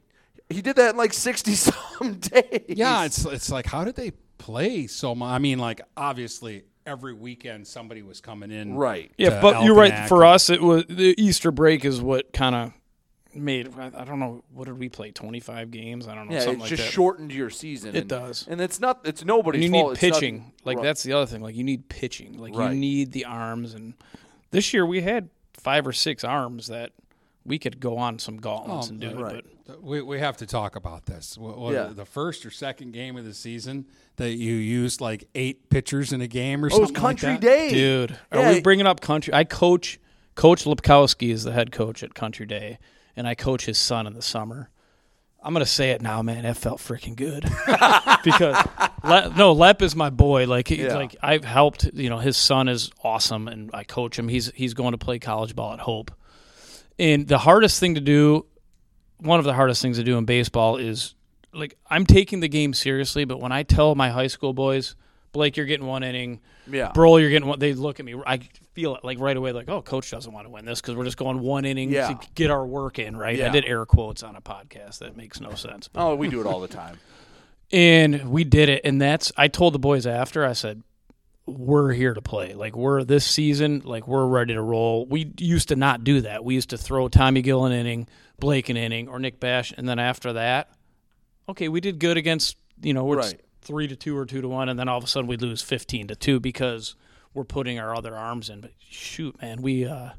[0.48, 2.62] he did that in like 60 some days.
[2.68, 5.30] Yeah, it's it's like how did they play so much?
[5.32, 8.74] I mean, like obviously every weekend somebody was coming in.
[8.74, 9.10] right.
[9.18, 10.08] yeah, to but you're right.
[10.08, 12.72] For us, it was the Easter break is what kind of
[13.34, 13.72] made.
[13.78, 14.44] I I don't know.
[14.52, 15.10] What did we play?
[15.10, 16.06] 25 games?
[16.08, 16.34] I don't know.
[16.34, 16.92] Yeah, something it's like just that.
[16.92, 17.90] shortened your season.
[17.96, 18.46] It and, does.
[18.48, 19.00] and it's not.
[19.04, 19.92] It's nobody's And you fault.
[19.94, 20.36] need pitching.
[20.38, 20.84] nothing- like Right.
[20.84, 21.42] that's the other thing.
[21.42, 22.38] Like you need pitching.
[22.38, 22.72] Like Right.
[22.72, 23.74] you need the arms.
[23.74, 23.94] And
[24.52, 26.92] this year we had five or six arms that
[27.46, 29.44] we could go on some gauntlets Oh, and do it.
[29.66, 31.36] But We, we have to talk about this.
[31.38, 31.90] What, what, Yeah.
[31.94, 36.20] The first or second game of the season that you used like eight pitchers in
[36.20, 37.46] a game or Oh, it was something Country like that?
[37.46, 39.32] Day, dude, Yeah, are we bringing up country?
[39.34, 39.98] I coach.
[40.34, 42.78] Coach Lipkowski is the head coach at Country Day,
[43.16, 44.68] and I coach his son in the summer.
[45.42, 46.42] I'm gonna say it now, man.
[46.42, 47.44] That felt freaking good
[48.24, 48.56] because
[49.04, 50.46] Le, no, Lep is my boy.
[50.46, 50.94] Like, he, Yeah.
[50.96, 51.84] like I've helped.
[51.94, 54.28] You know, his son is awesome, and I coach him.
[54.28, 56.10] He's he's going to play college ball at Hope.
[56.98, 58.46] And the hardest thing to do,
[59.18, 61.14] one of the hardest things to do in baseball is
[61.52, 64.94] like I'm taking the game seriously, but when I tell my high school boys,
[65.32, 66.40] Blake, you're getting one inning.
[66.70, 66.92] Yeah.
[66.92, 67.58] Bro, you're getting one.
[67.58, 68.14] They look at me.
[68.26, 68.38] I
[68.72, 71.04] feel it like right away, like, oh, coach doesn't want to win this because we're
[71.04, 72.08] just going one inning Yeah.
[72.08, 73.40] to get our work in, right?
[73.40, 74.98] I did air quotes on a podcast.
[75.00, 75.88] That makes no sense.
[75.94, 76.98] Oh, we do it all the time.
[77.72, 78.82] And we did it.
[78.84, 80.84] And that's, I told the boys after, I said,
[81.46, 82.54] we're here to play.
[82.54, 85.06] Like, we're this season, like, we're ready to roll.
[85.06, 86.44] We used to not do that.
[86.44, 88.08] We used to throw Tommy Gill an inning,
[88.40, 89.72] Blake an inning, or Nick Bash.
[89.76, 90.70] And then after that,
[91.48, 93.40] okay, we did good against, you know, we're Right.
[93.62, 94.68] three to two or two to one.
[94.68, 96.96] And then all of a sudden we lose 15 to two because
[97.32, 98.60] we're putting our other arms in.
[98.60, 100.10] But shoot, man, we, uh,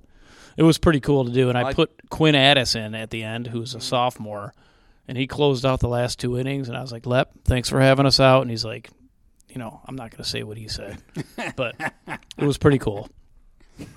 [0.56, 1.50] it was pretty cool to do.
[1.50, 4.54] And I, I- put Quinn Addis in at the end, who's a sophomore
[5.10, 6.68] and he closed out the last two innings.
[6.70, 8.42] And I was like, Lep, thanks for having us out.
[8.42, 8.90] And he's like,
[9.58, 11.02] you know, I'm not going to say what he said,
[11.56, 11.76] but
[12.38, 13.10] it was pretty cool.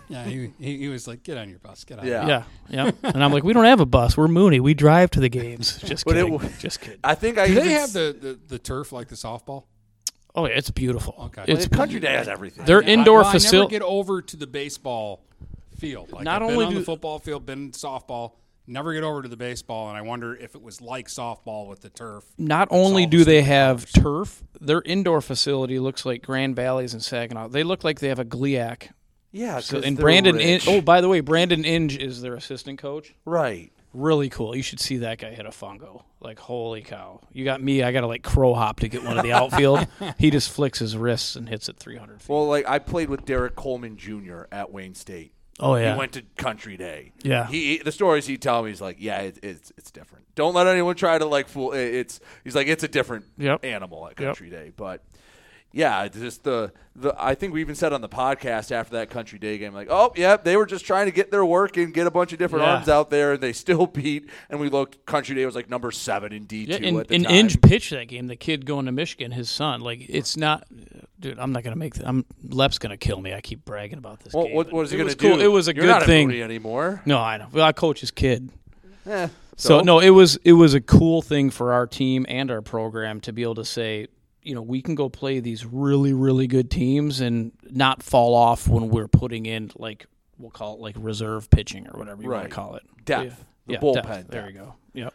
[0.09, 2.27] Yeah, he, he, he was like, "Get on your bus, get on." Yeah.
[2.27, 2.91] Yeah, yeah.
[3.03, 4.17] And I'm like, we don't have a bus.
[4.17, 4.59] We're Mooney.
[4.59, 5.77] We drive to the games.
[5.85, 6.33] Just But it kidding.
[6.39, 6.99] w- Just kidding.
[7.05, 9.65] I think I Do even they s- have the, the, the turf like the softball?
[10.35, 11.15] Oh yeah, it's beautiful.
[11.27, 11.45] Okay.
[11.47, 12.65] It's Well, Country Day has everything.
[12.65, 13.71] Their I- indoor well, facility.
[13.73, 15.23] get over to the baseball
[15.79, 16.11] field.
[16.13, 18.33] Like Not I've only been on do- the football field, been softball.
[18.71, 21.81] Never get over to the baseball, and I wonder if it was like softball with
[21.81, 22.25] the turf.
[22.39, 27.03] Not only do they same have turf, their indoor facility looks like Grand Valley's and
[27.03, 27.49] Saginaw.
[27.49, 28.91] They look like they have a GLIAC.
[29.33, 30.39] Yeah, So, 'cause and Brandon.
[30.39, 30.69] In, rich.
[30.69, 33.13] oh, by the way, Brandon Inge is their assistant coach.
[33.25, 33.73] Right.
[33.93, 34.55] Really cool.
[34.55, 36.05] You should see that guy hit a fungo.
[36.21, 37.21] Like holy cow!
[37.33, 37.83] You got me.
[37.83, 39.85] I got to like crow hop to get one of the outfield.
[40.19, 42.29] he just flicks his wrists and hits it 300 feet.
[42.29, 44.43] Well, like I played with Derek Coleman Jr.
[44.53, 45.33] at Wayne State.
[45.63, 45.93] Oh, yeah.
[45.93, 47.13] he went to Country Day.
[47.23, 47.47] Yeah.
[47.47, 50.25] he the stories he tell me is like, yeah, it, it's it's different.
[50.35, 51.73] Don't let anyone try to like fool.
[51.73, 53.65] it- It's he's like it's a different Yep.
[53.65, 54.27] animal at Yep.
[54.29, 55.03] Country Day, but.
[55.73, 59.39] Yeah, just the, the I think we even said on the podcast after that Country
[59.39, 62.09] Day game, like, oh yeah, they were just trying to get their work and get
[62.09, 62.75] a bunch of different Yeah.
[62.75, 64.29] arms out there, and they still beat.
[64.49, 67.09] And we looked, Country Day was like number seven in D two Yeah, and, at
[67.09, 67.35] the and time.
[67.35, 68.27] Inge pitched that game.
[68.27, 69.81] The kid going to Michigan, his son.
[69.81, 70.67] Like it's not,
[71.21, 71.39] dude.
[71.39, 71.95] I'm not gonna make.
[71.95, 73.33] The, I'm Lep's gonna kill me.
[73.33, 74.55] I keep bragging about this Well, game.
[74.57, 75.37] what- is he it gonna was cool.
[75.37, 75.43] do?
[75.43, 77.01] It was a You're good thing anymore.
[77.07, 77.47] No, I know.
[77.53, 78.51] Well, I coach his kid.
[79.07, 79.81] Eh, So, so?
[79.83, 83.33] no, it was it was a cool thing for our team and our program to
[83.33, 84.09] be able to say,
[84.43, 88.67] you know, we can go play these really really good teams and not fall off
[88.69, 90.07] when we're putting in like
[90.39, 92.83] we'll call it like reserve pitching or whatever you want to call it.
[93.05, 93.45] Depth.
[93.67, 94.29] The Yeah, bullpen depth.
[94.29, 94.75] There you go.
[94.95, 95.15] Yep.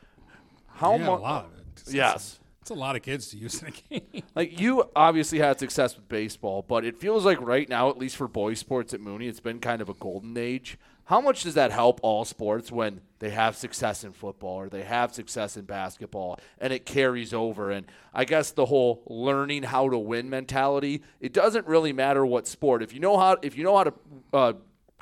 [0.67, 1.19] How You got much?
[1.19, 1.65] a lot of it.
[1.77, 2.39] It's- Yes.
[2.61, 4.23] It's a lot of kids to use in a game.
[4.35, 8.15] Like you obviously had success with baseball, but it feels like right now, at least
[8.17, 10.77] for boys sports at Mooney, it's been kind of a golden age.
[11.05, 14.81] How much does that help all sports when they have success in football or they
[14.81, 17.69] have success in basketball and it carries over?
[17.69, 22.47] And I guess the whole learning how to win mentality, it doesn't really matter what
[22.47, 22.81] sport.
[22.81, 23.93] If you know how if you know how to
[24.33, 24.53] uh,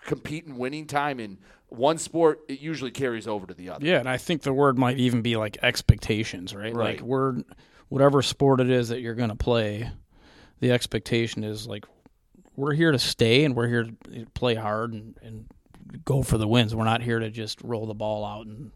[0.02, 1.38] compete in winning time in
[1.70, 3.86] one sport, it usually carries over to the other.
[3.86, 6.76] Yeah, and I think the word might even be like expectations, right?
[6.76, 6.98] Right.
[6.98, 7.44] Like we're
[7.88, 9.90] whatever sport it is that you're going to play,
[10.60, 11.86] the expectation is like
[12.58, 15.46] we're here to stay and we're here to play hard and, and
[16.06, 16.76] go for the wins.
[16.76, 18.72] We're not here to just roll the ball out and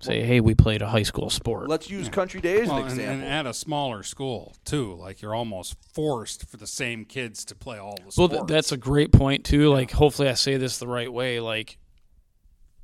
[0.00, 2.82] say, "Hey, we played a high school sport." Let's use Country Day as Well, an
[2.84, 3.14] and, example.
[3.26, 7.54] and at a smaller school too, like you're almost forced for the same kids to
[7.54, 8.32] play all the Well, sports.
[8.34, 9.68] th- that's a great point too.
[9.70, 11.38] Like, hopefully, I say this the right way.
[11.40, 11.78] Like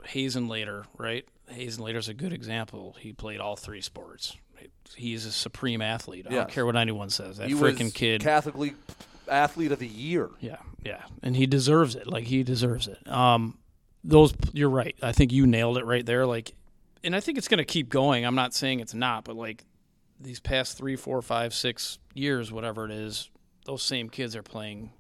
[0.05, 1.25] Hazen later, right?
[1.49, 2.97] Hazen later's a good example.
[3.01, 4.37] He played all three sports.
[4.97, 6.27] He's a supreme athlete.
[6.29, 6.39] I Yes.
[6.45, 7.37] don't care what anyone says.
[7.37, 8.23] That he was freaking kid.
[8.23, 8.75] Catholic League
[9.29, 10.31] athlete of the year.
[10.41, 12.07] Yeah, yeah, and he deserves it.
[12.07, 13.07] Like he deserves it.
[13.09, 13.59] Um,
[14.05, 14.97] those you're right.
[15.03, 16.27] I think you nailed it right there.
[16.27, 16.53] Like,
[17.05, 18.25] and I think it's going to keep going.
[18.25, 19.65] I'm not saying it's not, but like
[20.21, 23.31] these past three, four, five, six years, whatever it is,
[23.67, 24.91] those same kids are playing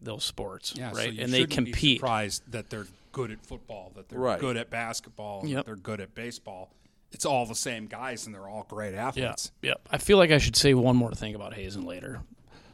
[0.00, 1.12] those sports, yeah, so right?
[1.12, 1.98] you and they shouldn't be compete.
[2.00, 4.40] surprised that they're good at football, that they're Right.
[4.40, 5.66] good at basketball, that Yep.
[5.66, 6.72] they're good at baseball.
[7.12, 9.52] It's all the same guys, and they're all great Yeah, athletes.
[9.62, 9.74] yeah.
[9.90, 12.22] I feel like I should say one more thing about Hazen later.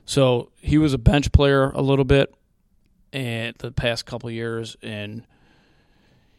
[0.09, 2.35] So he was a bench player a little bit,
[3.13, 5.23] and the past couple years, and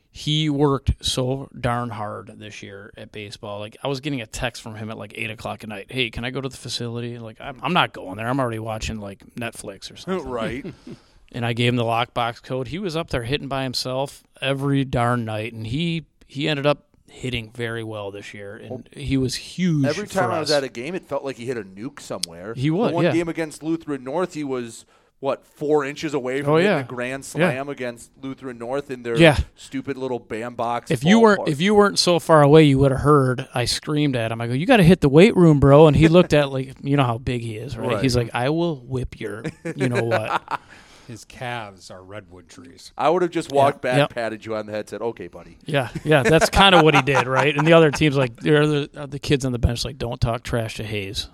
[0.10, 3.60] he worked so darn hard this year at baseball.
[3.60, 5.92] Like I was getting a text from him at like eight o'clock at night.
[5.92, 7.20] Hey, can I go to the facility?
[7.20, 8.28] Like I'm, I'm not going there.
[8.28, 10.28] I'm already watching like Netflix or something.
[10.28, 10.66] right.
[11.32, 12.70] and I gave him the lockbox code.
[12.70, 16.88] He was up there hitting by himself every darn night, and he he ended up
[17.10, 19.86] hitting very well this year, and he was huge.
[19.86, 22.54] Every time I was at a game, it felt like he hit a nuke somewhere.
[22.56, 23.12] He was, The one yeah.
[23.14, 24.86] game against Lutheran North, he was
[25.22, 26.80] what four inches away from Oh, yeah.
[26.80, 27.50] a grand Yeah.
[27.50, 29.38] slam against Lutheran North in their Yeah.
[29.54, 30.92] stupid little bandbox.
[30.92, 33.46] If you weren't if you weren't so far away, you would have heard.
[33.54, 34.40] I screamed at him.
[34.40, 36.74] I go, "You got to hit the weight room, bro!" And he looked at like,
[36.82, 37.96] you know how big he is, right?
[37.96, 38.02] Right.
[38.02, 39.44] He's like, "I will whip your,
[39.76, 40.62] you know what?"
[41.10, 42.94] His calves are redwood trees.
[42.98, 43.92] I would have just walked Yeah.
[43.92, 44.10] back, Yep.
[44.14, 47.02] patted you on the head, said, "Okay, buddy." Yeah, yeah, that's kind of what he
[47.02, 47.58] did, right?
[47.58, 50.44] And the other teams like, the uh, the kids on the bench like, "Don't talk
[50.44, 51.28] trash to Hayes."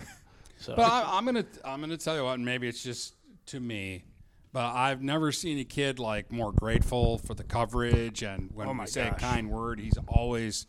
[0.60, 3.16] So But I, I'm gonna I'm gonna tell you what, and maybe it's just
[3.48, 4.06] to me,
[4.54, 8.74] but I've never seen a kid like more grateful for the coverage and when Oh
[8.74, 9.18] we say gosh.
[9.18, 10.66] a kind word, he's always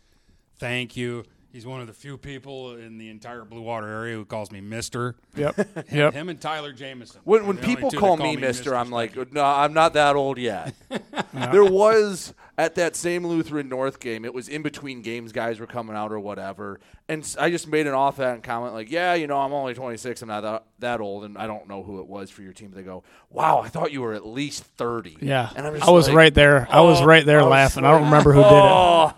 [0.59, 1.23] thank you.
[1.51, 4.61] He's one of the few people in the entire Blue Water area who calls me
[4.61, 5.15] Mister.
[5.35, 5.55] Yep.
[5.87, 6.13] Him, Yep.
[6.13, 7.21] him and Tyler Jameson.
[7.23, 10.73] When when people two call me Mister, I'm like, no, I'm not that old yet.
[11.33, 14.25] there was at that same Lutheran North game.
[14.25, 15.31] It was in between games.
[15.31, 19.13] Guys were coming out or whatever, and I just made an offhand comment like, "Yeah,
[19.13, 20.21] you know, I'm only 26.
[20.21, 22.71] I'm not that, that old, and I don't know who it was for your team."
[22.71, 25.91] They go, "Wow, I thought you were at least 30." Yeah, and I'm just I
[25.91, 26.67] was like, right there.
[26.69, 27.85] I was "Oh," right there I was laughing.
[27.85, 28.53] I don't remember who did it.
[28.53, 29.13] Oh.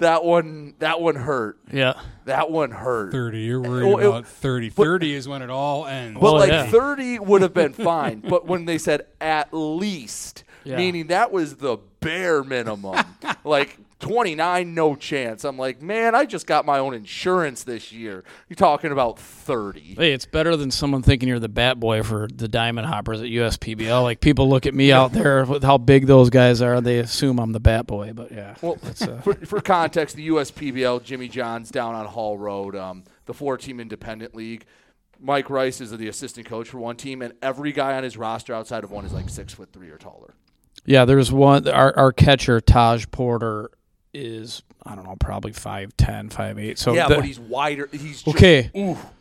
[0.00, 1.58] "Oh, That one, that one hurt.
[1.72, 1.94] Yeah.
[2.24, 3.12] That one hurt.
[3.12, 3.40] 30.
[3.40, 4.70] You're worried Well, it- about 30.
[4.70, 6.18] 30 is when it all ends.
[6.20, 6.66] But Oh, like yeah.
[6.66, 8.20] 30 would have been fine.
[8.20, 10.76] But when they said at least, Yeah.
[10.76, 12.96] meaning that was the bare minimum.
[13.44, 15.44] like 29, no chance.
[15.44, 18.22] I'm like, man, I just got my own insurance this year.
[18.48, 19.96] You're talking about 30.
[19.96, 23.26] Hey, it's better than someone thinking you're the bat boy for the Diamond Hoppers at
[23.26, 24.02] USPBL.
[24.02, 27.40] Like people look at me out there with how big those guys are, they assume
[27.40, 28.12] I'm the bat boy.
[28.12, 32.76] But yeah, Well, uh, for, for context, the USPBL, Jimmy John's down on Hall Road,
[32.76, 34.64] um, the four-team independent league.
[35.20, 38.54] Mike Rice is the assistant coach for one team, and every guy on his roster
[38.54, 40.34] outside of one is like six foot three or taller.
[40.84, 41.04] yeah.
[41.04, 41.66] There's one.
[41.66, 43.70] Our our catcher Taj Porter
[44.14, 46.78] is I don't know, probably five ten, five eight.
[46.78, 47.88] So yeah, the- but he's wider.
[47.92, 48.70] He's just, Okay.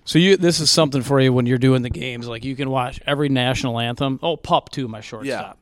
[0.05, 2.27] So you this is something for you when you're doing the games.
[2.27, 4.19] Like you can watch every national anthem.
[4.23, 5.57] Oh, pup too, my shortstop.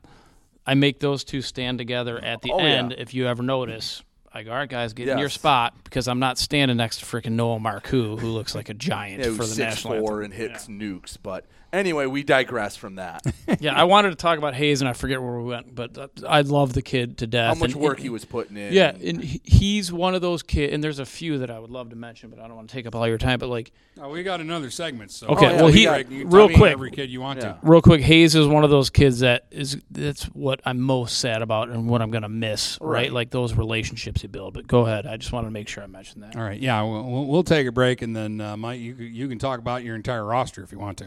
[0.68, 2.64] I make those two stand together at the Oh, yeah.
[2.64, 2.94] end.
[2.98, 4.02] If you ever notice,
[4.36, 5.34] I go, all right, guys, get in your Yes.
[5.34, 9.20] spot because I'm not standing next to freaking Noah Marcoux, who looks like a giant
[9.24, 10.24] Yeah, for the six national four anthem.
[10.24, 11.16] and hits nukes.
[11.22, 13.22] But anyway, we digress from that.
[13.60, 16.08] yeah, I wanted to talk about Hayes, and I forget where we went, but uh,
[16.28, 17.54] I love the kid to death.
[17.56, 18.72] How much and- work and- he was putting in.
[18.74, 21.70] Yeah, and he- he's one of those kids, and there's a few that I would
[21.70, 23.38] love to mention, but I don't want to take up all your time.
[23.38, 25.10] But like, Oh, we got another segment.
[25.10, 26.90] So Okay, Oh, yeah, well, we he got- you can real talk to quick, every
[26.90, 27.56] kid you want to.
[27.62, 31.40] Real quick, Hayes is one of those kids that is that's what I'm most sad
[31.40, 32.76] about and what I'm gonna miss.
[32.82, 33.12] Right, Right.
[33.12, 34.54] like those relationships you build.
[34.54, 36.36] But go ahead, I just wanted to make sure I mentioned that.
[36.36, 39.28] All right, yeah, we'll, we'll- we'll take a break, and then uh, Mike, you you
[39.28, 41.06] can talk about your entire roster if you want to.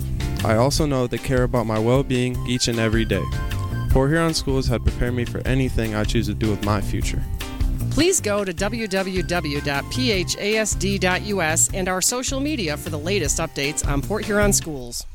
[0.43, 3.23] I also know they care about my well being each and every day.
[3.91, 7.21] Port Huron Schools have prepared me for anything I choose to do with my future.
[7.91, 9.73] Please go to www.phasd.us
[11.73, 15.05] and our social media for the latest updates on Port Huron schools.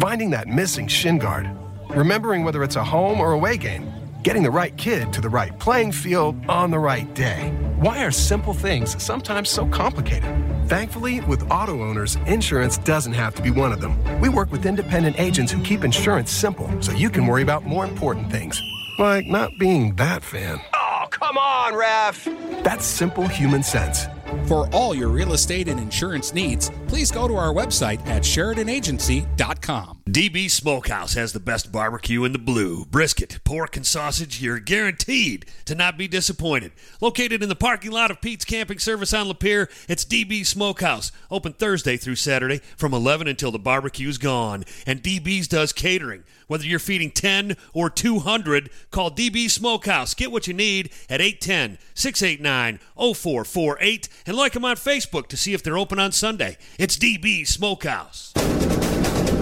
[0.00, 1.50] Finding that missing shin guard.
[1.90, 3.92] Remembering whether it's a home or away game.
[4.22, 7.52] Getting the right kid to the right playing field on the right day.
[7.76, 10.30] Why are simple things sometimes so complicated?
[10.72, 13.94] Thankfully, with auto owners, insurance doesn't have to be one of them.
[14.22, 17.84] We work with independent agents who keep insurance simple so you can worry about more
[17.84, 18.58] important things.
[18.98, 20.62] Like not being that fan.
[20.74, 22.26] Oh, come on, ref.
[22.64, 24.06] That's simple human sense.
[24.46, 30.01] For all your real estate and insurance needs, please go to our website at SheridanAgency.com.
[30.08, 32.84] DB Smokehouse has the best barbecue in the blue.
[32.86, 36.72] Brisket, pork, and sausage, you're guaranteed to not be disappointed.
[37.00, 41.12] Located in the parking lot of Pete's Camping Service on Lapeer, it's DB Smokehouse.
[41.30, 44.64] Open Thursday through Saturday from 11 until the barbecue's gone.
[44.88, 46.24] And DB's does catering.
[46.48, 50.14] Whether you're feeding 10 or 200, call DB Smokehouse.
[50.14, 55.54] Get what you need at 810 689 0448 and like them on Facebook to see
[55.54, 56.58] if they're open on Sunday.
[56.76, 58.32] It's DB Smokehouse.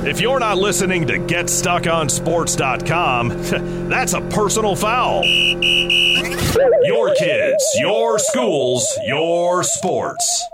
[0.07, 3.29] If you're not listening to GetStuckOnSports.com,
[3.89, 5.23] that's a personal foul.
[6.85, 10.47] Your kids, your schools, your sports.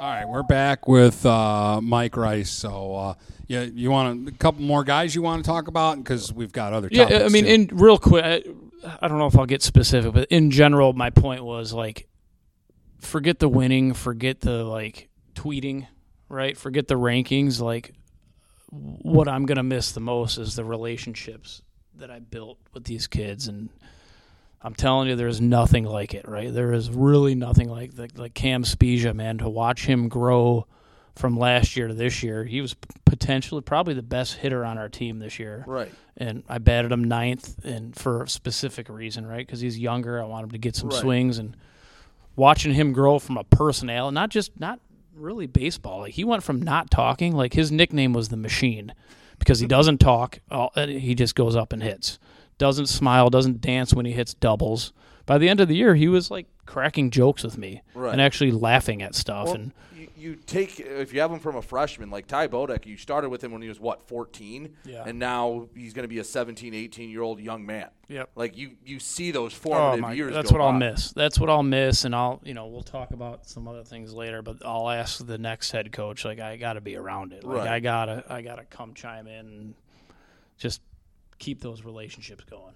[0.00, 2.50] All right, we're back with uh, Mike Rice.
[2.50, 3.14] So, uh,
[3.46, 6.72] yeah, you want a couple more guys you want to talk about because we've got
[6.72, 6.88] other.
[6.90, 7.50] Yeah, I mean, too.
[7.50, 8.42] in real quick, I,
[9.00, 12.08] I don't know if I'll get specific, but in general, my point was like,
[13.00, 15.86] forget the winning, forget the like tweeting,
[16.28, 16.56] right?
[16.56, 17.60] Forget the rankings.
[17.60, 17.94] Like,
[18.74, 21.62] what I'm gonna miss the most is the relationships
[21.96, 23.68] that I built with these kids, and
[24.62, 26.52] I'm telling you, there's nothing like it, right?
[26.52, 29.38] There is really nothing like like, like Cam Spezia, man.
[29.38, 30.66] To watch him grow
[31.14, 34.88] from last year to this year, he was potentially probably the best hitter on our
[34.88, 35.62] team this year.
[35.66, 35.92] Right.
[36.16, 39.46] And I batted him ninth, and for a specific reason, right?
[39.46, 40.20] Because he's younger.
[40.20, 41.00] I want him to get some Right.
[41.00, 41.56] swings, and
[42.34, 44.80] watching him grow from a personality, not just not
[45.16, 46.00] really baseball.
[46.00, 48.92] Like he went from not talking, like his nickname was the Machine,
[49.38, 50.40] because he doesn't talk.
[50.50, 52.18] all- uh, He just goes up and hits.
[52.58, 53.30] Doesn't smile.
[53.30, 54.92] Doesn't dance when he hits doubles.
[55.26, 58.12] By the end of the year, he was like cracking jokes with me Right.
[58.12, 59.46] and actually laughing at stuff.
[59.46, 62.84] Well, and you, you take if you have him from a freshman like Ty Bodek,
[62.84, 65.04] you started with him when he was what 14, Yeah.
[65.06, 67.88] and now he's going to be a 17, 18 year old young man.
[68.08, 68.30] Yep.
[68.34, 70.34] Like you, you see those Oh formative my- years.
[70.34, 71.12] That's go what I'll miss.
[71.12, 74.42] That's what I'll miss, and I'll you know we'll talk about some other things later.
[74.42, 76.24] But I'll ask the next head coach.
[76.26, 77.44] Like I got to be around it.
[77.44, 77.68] Like Right.
[77.68, 79.74] I gotta I gotta come chime in and
[80.58, 80.82] just
[81.38, 82.74] keep those relationships going.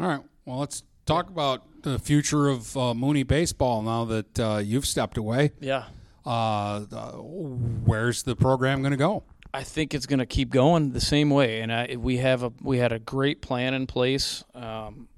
[0.00, 0.20] All right.
[0.44, 5.16] Well, let's talk about the future of uh, Mooney baseball now that uh, you've stepped
[5.16, 5.50] away.
[5.60, 5.86] Yeah.
[6.24, 9.24] Uh, uh, where's the program going to go?
[9.52, 12.52] I think it's going to keep going the same way, and I, we have a
[12.62, 14.44] we had a great plan in place.
[14.54, 15.08] Um,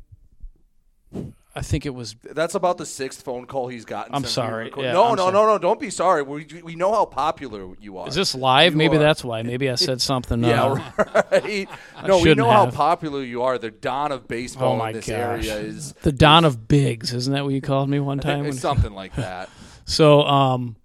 [1.55, 4.15] I think it was That's about the sixth phone call he's gotten.
[4.15, 4.73] I'm since sorry.
[4.75, 5.33] Yeah, no, I'm no, sorry.
[5.35, 5.59] no, no.
[5.59, 6.23] Don't be sorry.
[6.23, 8.09] We, we know how popular you are.
[8.09, 8.73] Is this live?
[8.73, 9.01] You Maybe are.
[9.01, 9.43] that's why.
[9.43, 10.43] Maybe I said something.
[10.45, 11.69] yeah, uh, right.
[12.07, 12.71] No, we know have.
[12.75, 13.59] how popular you are.
[13.59, 15.47] The don of baseball Oh my in this gosh.
[15.47, 18.47] area is the Don of Biggs, isn't that what you called me one time?
[18.47, 19.49] It's something like that.
[19.85, 20.77] So, um,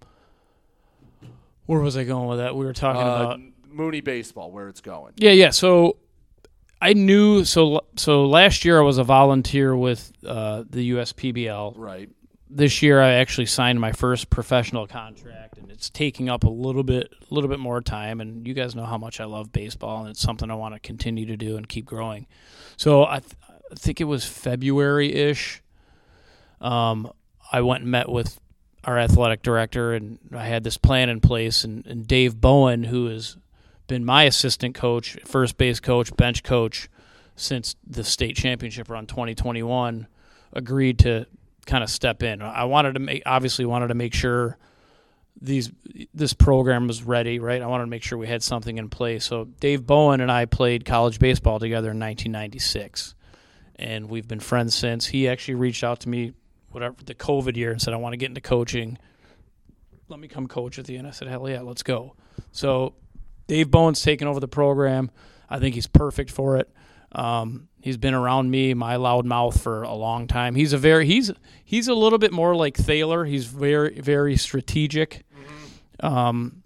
[1.66, 2.56] where was I going with that?
[2.56, 5.12] We were talking Uh, about Mooney baseball, where it's going.
[5.16, 5.50] yeah, yeah.
[5.50, 5.96] So
[6.80, 11.74] I knew so so last year I was a volunteer with uh, the USPBL.
[11.76, 12.08] Right.
[12.50, 16.84] This year I actually signed my first professional contract, and it's taking up a little
[16.84, 18.20] bit a little bit more time.
[18.20, 20.80] And you guys know how much I love baseball, and it's something I want to
[20.80, 22.26] continue to do and keep growing.
[22.76, 23.34] So I, th-
[23.70, 25.62] I think it was February ish.
[26.60, 27.12] Um,
[27.52, 28.40] I went and met with
[28.84, 31.64] our athletic director, and I had this plan in place.
[31.64, 33.36] And, and Dave Bowen, who has
[33.88, 36.88] been my assistant coach, first base coach, bench coach
[37.34, 40.06] since the state championship run 2021,
[40.52, 41.26] agreed to
[41.66, 42.40] kind of step in.
[42.40, 44.56] I wanted to make obviously wanted to make sure
[45.40, 45.70] these
[46.14, 47.62] this program was ready, right?
[47.62, 49.24] I wanted to make sure we had something in place.
[49.24, 53.14] So Dave Bowen and I played college baseball together in 1996,
[53.76, 55.06] and we've been friends since.
[55.06, 56.32] He actually reached out to me,
[56.70, 58.98] whatever the COVID year, and said, "I want to get into coaching.
[60.08, 62.14] Let me come coach at the end." I said, "Hell yeah, let's go."
[62.50, 62.94] So
[63.48, 65.10] Dave Bowen's taken over the program.
[65.50, 66.70] I think he's perfect for it.
[67.12, 70.54] Um, he's been around me, my loud mouth, for a long time.
[70.54, 71.32] He's a very he's
[71.64, 73.24] he's a little bit more like Thaler.
[73.24, 75.24] He's very very strategic.
[76.00, 76.62] Um,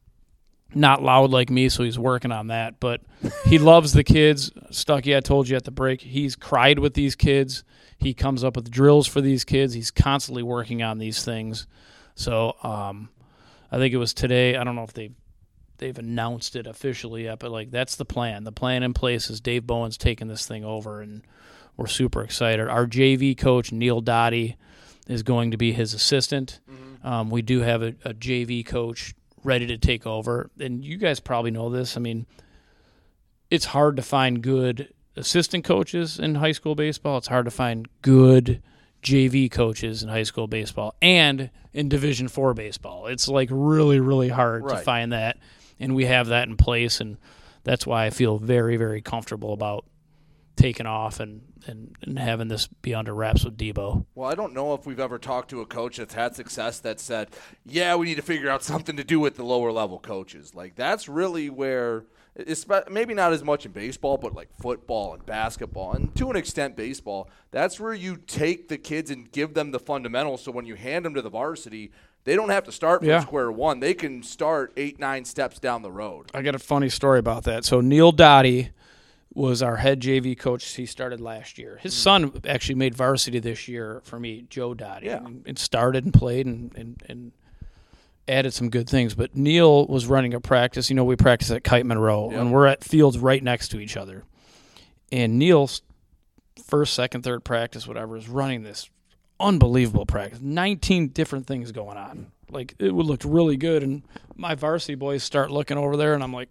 [0.74, 2.80] not loud like me, so he's working on that.
[2.80, 3.02] But
[3.44, 4.50] he loves the kids.
[4.70, 7.62] Stucky, I told you at the break, he's cried with these kids.
[7.98, 9.74] He comes up with drills for these kids.
[9.74, 11.68] He's constantly working on these things.
[12.16, 13.10] So um,
[13.70, 14.56] I think it was today.
[14.56, 15.12] I don't know if they
[15.82, 18.44] they've announced it officially yet, but like that's the plan.
[18.44, 21.22] The plan in place is Dave Bowen's taking this thing over, and
[21.76, 22.68] we're super excited.
[22.68, 24.56] Our JV coach Neil Dottie
[25.08, 26.60] is going to be his assistant.
[27.04, 31.18] Um, we do have a, a JV coach ready to take over, and you guys
[31.18, 31.96] probably know this.
[31.96, 32.26] I mean,
[33.50, 37.18] it's hard to find good assistant coaches in high school baseball.
[37.18, 38.62] It's hard to find good
[39.02, 43.08] JV coaches in high school baseball and in Division Four baseball.
[43.08, 45.38] It's like really, really hard to find that,
[45.82, 47.18] and we have that in place, and
[47.64, 49.84] that's why I feel very, very comfortable about
[50.54, 54.04] taking off and, and, and having this be under wraps with Debo.
[54.14, 57.00] Well, I don't know if we've ever talked to a coach that's had success that
[57.00, 57.30] said,
[57.64, 60.76] "Yeah, we need to figure out something to do with the lower level coaches." Like
[60.76, 62.04] that's really where,
[62.88, 66.76] maybe not as much in baseball, but like football and basketball, and to an extent
[66.76, 67.28] baseball.
[67.50, 70.42] That's where you take the kids and give them the fundamentals.
[70.42, 71.92] So when you hand them to the varsity,
[72.24, 73.20] they don't have to start from Yeah.
[73.20, 73.80] square one.
[73.80, 76.30] They can start eight, nine steps down the road.
[76.34, 77.64] I got a funny story about that.
[77.64, 78.70] So Neil Dottie
[79.34, 80.64] was our head JV coach.
[80.74, 81.78] He started last year.
[81.80, 81.98] His mm.
[81.98, 85.06] son actually made varsity this year for me, Joe Dottie.
[85.06, 85.24] Yeah.
[85.24, 87.32] And, and started and played and, and, and
[88.28, 89.14] added some good things.
[89.14, 90.90] But Neil was running a practice.
[90.90, 92.40] You know, we practice at Kite Monroe, Yep.
[92.40, 94.24] and we're at fields right next to each other.
[95.10, 95.82] And Neil's
[96.64, 98.88] first, second, third practice, whatever, is running this
[99.42, 100.40] unbelievable practice.
[100.40, 102.32] 19 different things going on.
[102.50, 103.82] Like, it would look really good.
[103.82, 104.02] And
[104.36, 106.50] my varsity boys start looking over there, and I'm like,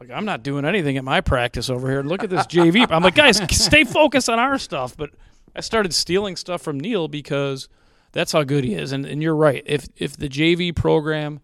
[0.00, 2.02] like I'm not doing anything at my practice over here.
[2.02, 2.86] Look at this JV.
[2.90, 4.96] I'm like, guys, stay focused on our stuff.
[4.96, 5.10] But
[5.54, 7.68] I started stealing stuff from Neil because
[8.12, 8.92] that's how good he is.
[8.92, 9.62] And and you're right.
[9.66, 11.40] If if the JV program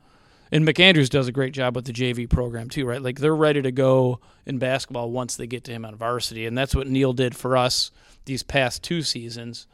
[0.52, 3.00] and McAndrews does a great job with the JV program too, right?
[3.00, 6.56] Like they're ready to go in basketball once they get to him on varsity, and
[6.58, 7.90] that's what Neil did for us
[8.24, 9.66] these past two seasons.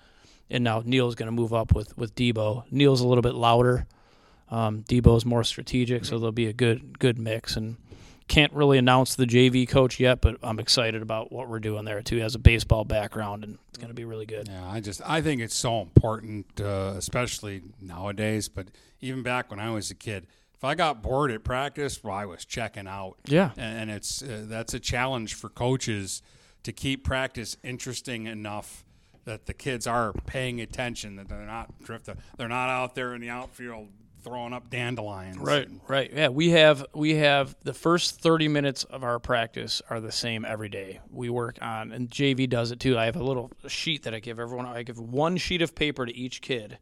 [0.48, 2.64] And now Neil's going to move up with with Debo.
[2.70, 3.86] Neil's a little bit louder.
[4.48, 7.56] Um, Debo's more strategic, so there'll be a good good mix.
[7.56, 7.76] And
[8.28, 12.02] can't really announce the JV coach yet, but I'm excited about what we're doing there
[12.02, 12.16] too.
[12.16, 14.48] He has a baseball background, and it's going to be really good.
[14.48, 18.48] Yeah, I just I think it's so important, uh, especially nowadays.
[18.48, 18.68] But
[19.00, 22.24] even back when I was a kid, if I got bored at practice, well, I
[22.24, 23.16] was checking out.
[23.26, 23.50] Yeah.
[23.56, 26.22] and, and it's uh, that's a challenge for coaches
[26.64, 28.84] to keep practice interesting enough
[29.26, 33.20] that the kids are paying attention, that they're not drifting, they're not out there in
[33.20, 33.88] the outfield
[34.22, 35.36] throwing up dandelions.
[35.36, 36.10] Right, right.
[36.12, 40.44] Yeah, we have we have the first 30 minutes of our practice are the same
[40.44, 41.00] every day.
[41.10, 42.98] We work on and JV does it too.
[42.98, 44.66] I have a little sheet that I give everyone.
[44.66, 46.78] I give one sheet of paper to each kid.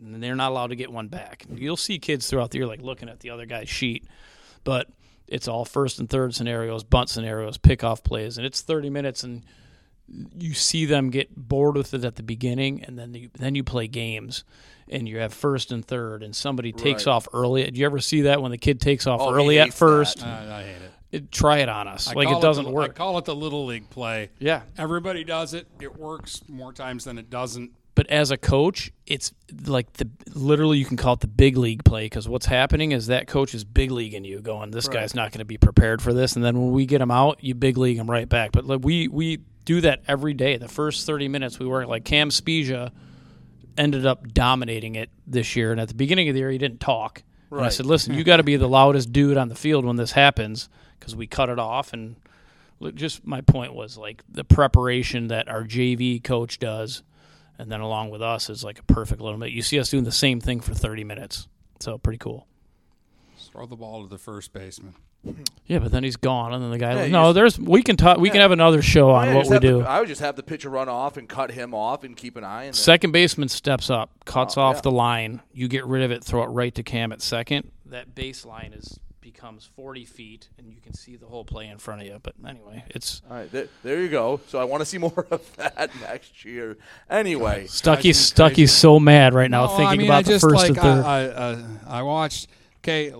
[0.00, 1.44] And they're not allowed to get one back.
[1.52, 4.04] You'll see kids throughout the year like looking at the other guy's sheet.
[4.64, 4.88] But
[5.28, 9.44] it's all first and third scenarios, bunt scenarios, pickoff plays, and it's 30 minutes and
[10.08, 13.64] you see them get bored with it at the beginning, and then you, then you
[13.64, 14.44] play games,
[14.88, 17.12] and you have first and third, and somebody takes Right.
[17.12, 17.68] off early.
[17.70, 20.18] Do you ever see that when the kid takes off Oh, early at first?
[20.18, 20.26] that.
[20.50, 20.90] I- I hate it.
[21.12, 22.08] It- Try it on us.
[22.08, 22.90] I like it doesn't the, work.
[22.90, 24.30] I call it the little league play.
[24.40, 24.62] Yeah.
[24.76, 25.66] everybody does it.
[25.80, 27.70] It works more times than it doesn't.
[27.94, 29.32] But as a coach, it's
[29.68, 33.06] like the literally you can call it the big league play because what's happening is
[33.06, 34.94] that coach is big leaguing you, going this Right.
[34.94, 37.38] guy's not going to be prepared for this, and then when we get him out,
[37.40, 38.50] you big league him right back.
[38.50, 40.56] But like, we we do that every day.
[40.56, 42.92] The first thirty minutes we work like Cam Spezia
[43.76, 46.80] ended up dominating it this year, and at the beginning of the year he didn't
[46.80, 47.22] talk.
[47.50, 49.96] And I said, listen, you got to be the loudest dude on the field when
[49.96, 52.16] this happens because we cut it off and.
[52.80, 57.02] look, Just my point was like the preparation that our JV coach does
[57.58, 59.50] and then along with us is like a perfect little bit.
[59.50, 61.48] You see us doing the same thing for 30 minutes.
[61.80, 62.46] So pretty cool.
[63.36, 64.94] Just throw the ball to the first baseman.
[65.66, 66.92] Yeah, but then he's gone, and then the guy.
[66.94, 68.18] Yeah, you no, just- there's we can talk.
[68.18, 69.80] We can have another show on Yeah, what we have the- do.
[69.82, 72.44] I would just have the pitcher run off and cut him off and keep an
[72.44, 72.64] eye.
[72.64, 74.80] And Second baseman steps up, cuts Oh, off yeah.
[74.82, 75.40] the line.
[75.54, 77.70] You get rid of it, throw it right to Cam at second.
[77.86, 82.02] That baseline is becomes 40 feet, and you can see the whole play in front
[82.02, 82.18] of you.
[82.22, 84.38] But anyway, it's All right, there, there you go.
[84.48, 86.76] So I want to see more of that next year.
[87.08, 90.56] Anyway, Stucky's Stucky's so mad right now No, thinking I mean, about I the first
[90.56, 91.04] like, and third.
[91.04, 92.48] I, I, uh, I watched.
[92.82, 93.14] Okay,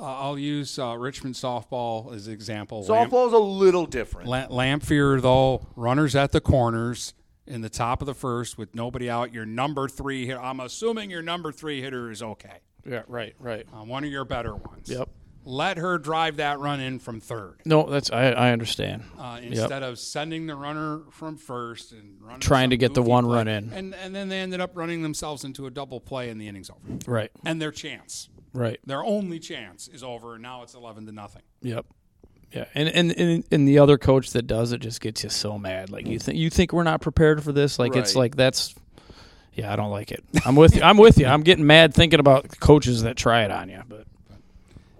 [0.00, 2.82] I'll use uh, Richmond softball as an example.
[2.84, 4.28] Lamp- softball's a little different.
[4.28, 7.14] La- Lamphere, though, runners at the corners
[7.46, 9.32] in the top of the first with nobody out.
[9.32, 10.40] Your number three hitter.
[10.40, 12.58] I'm assuming your number three hitter is okay.
[12.86, 13.66] yeah, right, right.
[13.72, 14.88] Uh, one of your better ones.
[14.88, 15.08] Yep.
[15.44, 17.60] Let her drive that run in from third.
[17.64, 19.02] No, that's I, I understand.
[19.18, 19.52] Uh, Yep.
[19.52, 23.36] instead of sending the runner from first and running Trying to get the one play.
[23.36, 23.72] run in.
[23.72, 26.68] and and then they ended up running themselves into a double play and the inning's
[26.68, 26.98] over.
[27.10, 27.30] Right.
[27.46, 28.80] and their chance, Right.
[28.84, 30.34] their only chance is over.
[30.34, 31.42] And now it's eleven to nothing.
[31.62, 31.86] Yep.
[32.52, 35.58] Yeah, and, and and and the other coach that does it just gets you so
[35.58, 35.90] mad.
[35.90, 37.78] Like you think you think we're not prepared for this.
[37.78, 38.74] Like it's like that's.
[39.52, 40.24] Yeah, I don't like it.
[40.46, 40.82] I'm with you.
[40.82, 41.26] I'm with you.
[41.26, 43.82] I'm getting mad thinking about coaches that try it on you.
[43.86, 44.06] But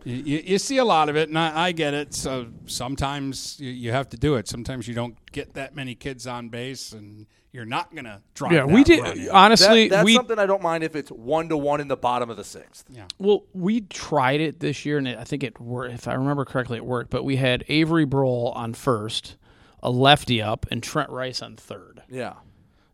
[0.08, 2.14] You, you, you see a lot of it, and I, I get it.
[2.14, 4.48] So sometimes you, you have to do it.
[4.48, 8.52] Sometimes you don't get that many kids on base, and you're not gonna drive.
[8.52, 11.48] Yeah, we did- run honestly, That- that's we- something I don't mind if it's one
[11.50, 12.84] to one in the bottom of the sixth.
[12.90, 13.04] Yeah.
[13.18, 15.94] well, we tried it this year, and it, I think it worked.
[15.94, 17.10] If I remember correctly, it worked.
[17.10, 19.36] But we had Avery Broll on first,
[19.82, 22.02] a lefty up, and Trent Rice on third.
[22.08, 22.34] Yeah.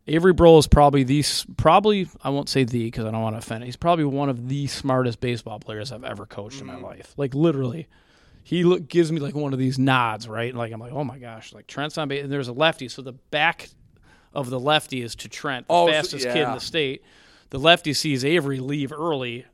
[0.07, 1.23] Avery Broll is probably the
[1.57, 3.63] probably I won't say the because I don't want to offend.
[3.63, 6.85] He's probably one of the smartest baseball players I've ever coached in my mm-hmm.
[6.85, 7.13] life.
[7.17, 7.87] Like literally,
[8.43, 10.53] he look, gives me like one of these nods, right?
[10.53, 13.01] Like I'm like, oh my gosh, like Trent's on base, and there's a lefty, so
[13.01, 13.69] the back
[14.33, 17.01] of the lefty is to Trent, the Oh, fastest kid in the state.
[17.49, 19.45] The lefty sees Avery leave early.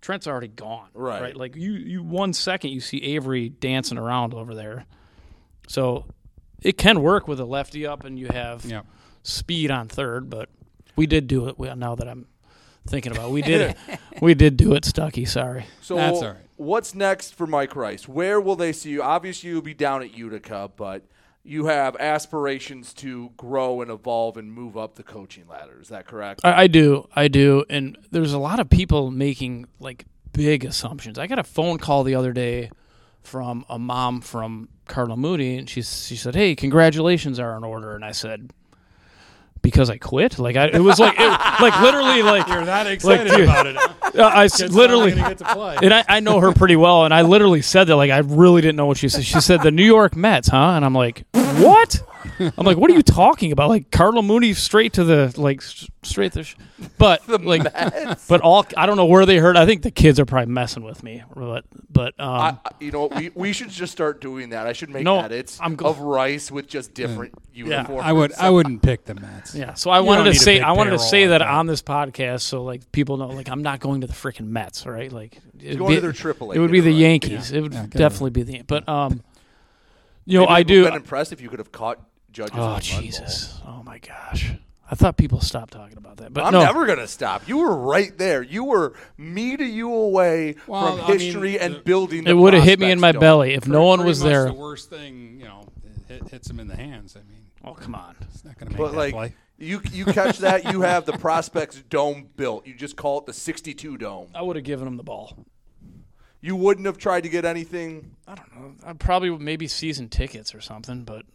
[0.00, 0.88] Trent's already gone.
[0.92, 1.34] Right.
[1.36, 4.84] Like you, you one second you see Avery dancing around over there.
[5.66, 6.04] So
[6.62, 8.82] it can work with a lefty up, and you have Yeah.
[9.28, 10.30] Speed on third.
[10.30, 10.48] But
[10.96, 11.58] we did do it.
[11.58, 12.26] Well, now that I'm
[12.86, 14.00] thinking about, it, we did it.
[14.22, 15.24] we did do it, Stucky.
[15.24, 15.66] Sorry.
[15.80, 16.36] So That's all right.
[16.56, 18.08] what's next for Mike Rice?
[18.08, 19.02] Where will they see you?
[19.02, 21.02] Obviously, you'll be down at Utica, but
[21.44, 25.78] you have aspirations to grow and evolve and move up the coaching ladder.
[25.80, 26.40] Is that correct?
[26.44, 31.18] I, I do, I do, and there's a lot of people making like big assumptions.
[31.18, 32.70] I got a phone call the other day
[33.22, 37.94] from a mom from Cardinal Mooney, and she she said, "Hey, congratulations are in order,"
[37.94, 38.52] and I said.
[39.62, 41.28] Because I quit, like I, it was like, it,
[41.60, 43.76] like literally, like You're that like, excited dude, about it.
[44.14, 44.48] huh?
[44.56, 45.76] Kid's literally, get to play.
[45.82, 48.62] and I, I know her pretty well, and I literally said that, like I really
[48.62, 49.24] didn't know what she said.
[49.24, 50.72] She said the New York Mets, huh?
[50.76, 52.00] And I'm like, what?
[52.40, 53.68] I'm like, what are you talking about?
[53.68, 55.62] Like Cardinal Mooney straight to the like
[56.02, 56.56] straight to, sh-
[56.96, 58.26] but like, Mets?
[58.28, 59.56] but all I don't know where they heard.
[59.56, 62.90] I think the kids are probably messing with me, but but um, I, I- you
[62.92, 64.66] know, we, we should just start doing that.
[64.66, 68.02] I should make No, edits I'm gl- of Rice with just different uniforms.
[68.04, 69.54] I would I wouldn't pick the Mets.
[69.54, 71.08] Yeah, so I You wanted don't to need a say big I wanted to payroll
[71.10, 74.06] say like that, on this podcast, so like people know, like I'm not going to
[74.06, 75.10] the freaking Mets, right?
[75.12, 77.00] Like it'd going be- to their AAA, It would be the it right.
[77.00, 77.50] Yankees.
[77.50, 77.58] Yeah.
[77.58, 78.62] It would Yeah, get it definitely be the.
[78.62, 79.22] But um,
[80.24, 80.84] you know, Maybe I I've do.
[80.84, 81.98] Been impressed if you could have caught
[82.32, 82.54] judges.
[82.56, 83.60] Oh Jesus!
[83.66, 84.52] Oh my gosh!
[84.90, 86.64] I thought people stopped talking about that, but I'm no.
[86.64, 87.46] never gonna stop.
[87.48, 88.42] You were right there.
[88.42, 92.26] You were me to you away Well, from I mean, history and building.
[92.26, 94.46] It would have hit me in my belly if no one was there.
[94.46, 95.68] The worst thing, you know,
[96.08, 97.16] hit, hits him in the hands.
[97.16, 99.34] I mean, oh come on, it's not going to make But like play.
[99.58, 100.72] you, you catch that.
[100.72, 102.66] You have the prospects dome built.
[102.66, 104.28] You just call it the 62 dome.
[104.34, 105.44] I would have given him the ball.
[106.40, 108.12] You wouldn't have tried to get anything.
[108.26, 108.74] I don't know.
[108.86, 111.26] I probably would maybe season tickets or something, but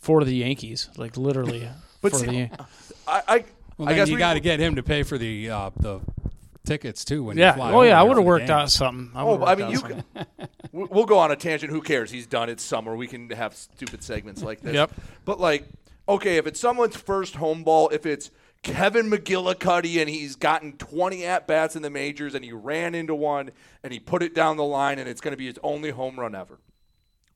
[0.00, 1.68] for the Yankees, like literally
[2.02, 2.32] But for see, the.
[2.34, 2.56] Yan-
[3.06, 3.44] I, I,
[3.78, 6.00] Well, I guess you we- got to get him to pay for the uh, the
[6.64, 7.50] tickets too when Yeah.
[7.50, 7.72] you fly.
[7.72, 8.50] Oh, yeah, I over would've the worked games.
[8.50, 9.10] out something.
[9.14, 9.78] I Oh, would've I worked mean, out you.
[9.78, 10.04] something.
[10.16, 10.26] Can,
[10.72, 11.72] we- we'll go on a tangent.
[11.72, 12.10] Who cares?
[12.10, 12.48] He's done.
[12.48, 12.96] It's summer.
[12.96, 14.74] We can have stupid segments like this.
[14.74, 14.92] Yep.
[15.24, 15.64] But like,
[16.08, 18.30] okay, if it's someone's first home ball, if it's
[18.62, 23.14] Kevin McGillicuddy and he's gotten 20 at bats in the majors and he ran into
[23.14, 23.50] one
[23.82, 26.20] and he put it down the line and it's going to be his only home
[26.20, 26.58] run ever.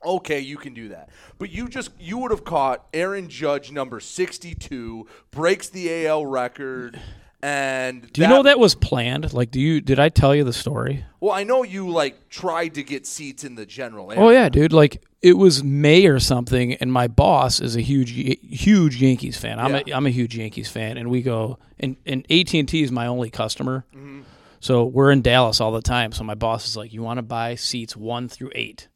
[0.05, 1.09] Okay, you can do that.
[1.39, 7.01] But you just you would have caught Aaron Judge number 62 breaks the AL record
[7.43, 9.33] and Do you know that was planned?
[9.35, 11.05] Like, do you did I tell you the story?
[11.21, 14.23] Well, I know you like tried to get seats in the general area.
[14.25, 14.73] Oh yeah, dude.
[14.73, 19.59] Like it was May or something, and my boss is a huge, huge Yankees fan.
[19.59, 19.97] I'm a, Yeah.
[19.97, 23.07] I'm a huge Yankees fan, and we go and and AT and T is my
[23.07, 24.23] only customer, Mm-hmm.
[24.61, 26.13] so we're in Dallas all the time.
[26.13, 28.89] So my boss is like, "You want to buy seats one through eight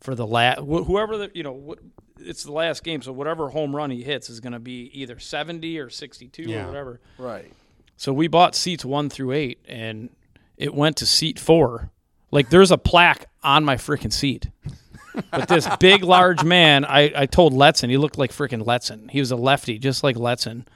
[0.00, 1.78] for the last wh- whoever the you know what."
[2.20, 5.20] It's the last game, so whatever home run he hits is going to be either
[5.20, 6.64] 70 or 62 Yeah.
[6.64, 7.00] or whatever.
[7.16, 7.52] Right.
[7.96, 10.10] So we bought seats one through eight, and
[10.56, 11.92] it went to seat four.
[12.32, 14.48] Like there's a plaque on my freaking seat.
[15.30, 19.10] But this big, large man, I, I told Letson, he looked like freaking Letson.
[19.12, 20.66] He was a lefty, just like Letson.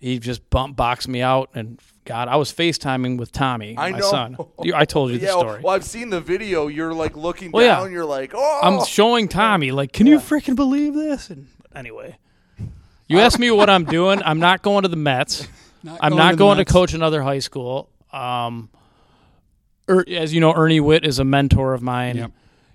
[0.00, 3.98] He just bump boxed me out, and God, I was FaceTiming with Tommy, I my
[3.98, 4.10] know.
[4.10, 4.36] son.
[4.62, 5.60] You- I told you the yeah, story.
[5.62, 6.68] Well, I've seen the video.
[6.68, 7.76] You're like looking Well, yeah.
[7.76, 7.92] down.
[7.92, 8.60] You're like, oh.
[8.62, 11.28] I'm showing Tommy, like, can you freaking believe this?
[11.28, 12.16] And anyway,
[13.08, 14.22] you asked me what I'm doing.
[14.24, 15.46] I'm not going to the Mets.
[15.82, 17.88] Not I'm going not to the going to coach another high school.
[18.12, 18.68] Um,
[19.88, 22.16] er, as you know, Ernie Whitt is a mentor of mine.
[22.18, 22.32] Yep.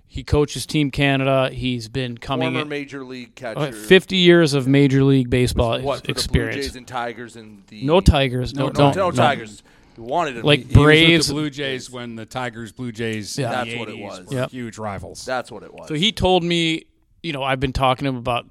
[0.08, 1.50] He coaches Team Canada.
[1.52, 3.58] He's been coming former in- major league catcher.
[3.58, 6.54] uh, 50 years of Major League Baseball what, for experience.
[6.54, 8.54] The Blue Jays and Tigers and the No Tigers.
[8.54, 9.16] No, no, don't- no no.
[9.16, 9.62] Tigers.
[9.96, 10.44] You wanted it.
[10.44, 11.26] Like He was with Braves.
[11.28, 13.46] the Blue Jays when the Tigers, Blue Jays, Yeah.
[13.46, 14.32] in That's the what it was.
[14.32, 14.50] Yep.
[14.50, 15.24] huge rivals.
[15.24, 15.88] That's what it was.
[15.88, 16.84] So he told me,
[17.22, 18.46] you know, I've been talking to him about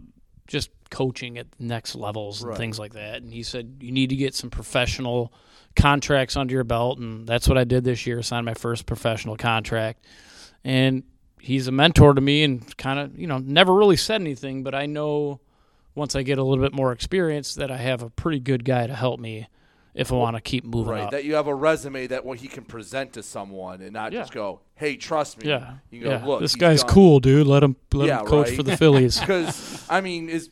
[0.47, 2.57] just coaching at next levels and Right.
[2.57, 3.21] things like that.
[3.21, 5.31] And he said, you need to get some professional
[5.75, 6.99] contracts under your belt.
[6.99, 10.03] And that's what I did this year, signed my first professional contract.
[10.63, 11.03] And
[11.45, 14.73] he's a mentor to me and kind of, you know, never really said anything, but
[14.75, 15.39] I know
[15.93, 18.87] once I get a little bit more experience that I have a pretty good guy
[18.87, 19.47] to help me
[19.93, 21.03] if I want to keep moving right.
[21.03, 21.11] up.
[21.11, 24.19] That you have a resume that what he can present to someone and not Yeah.
[24.21, 25.75] just go, "Hey, trust me." Yeah.
[25.89, 26.25] You go, Yeah.
[26.25, 27.47] "Look, This he's guy's done- cool, dude.
[27.47, 28.57] Let him- let him Yeah, coach right?
[28.57, 29.17] for the Phillies.
[29.21, 30.49] Because I mean, as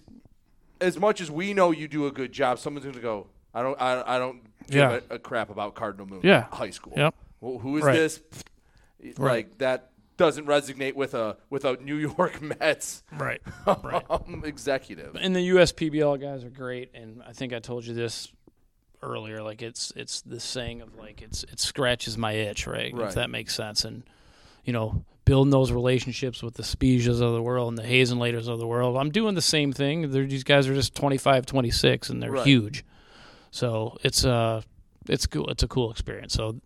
[0.80, 3.62] as much as we know you do a good job, someone's going to go, "I
[3.64, 5.00] don't, I, I don't give Yeah.
[5.10, 6.46] a, a crap about Cardinal Moon." Yeah.
[6.52, 6.94] High school.
[6.96, 7.14] Yep.
[7.42, 7.96] Well, who is Right.
[7.96, 8.22] this?
[9.04, 9.60] Like Right.
[9.60, 13.42] that doesn't resonate with a with a New York Mets Right.
[13.84, 14.04] right.
[14.44, 15.16] executive.
[15.20, 18.32] and the USPBL guys are great, and I think I told you this
[19.02, 19.42] earlier.
[19.42, 22.94] Like it's it's the saying of like it's it scratches my itch, right?
[22.94, 23.08] Right.
[23.10, 24.04] If that makes sense, and
[24.66, 28.60] you know, building those relationships with the Spezias of the world and the Hazenlaters of
[28.60, 28.98] the world.
[28.98, 30.12] I'm doing the same thing.
[30.12, 32.46] They're, these guys are just 25, 26, and they're Right.
[32.46, 32.86] huge.
[33.52, 34.62] So it's uh
[35.10, 35.48] it's cool.
[35.50, 36.34] It's a cool experience.
[36.34, 36.62] So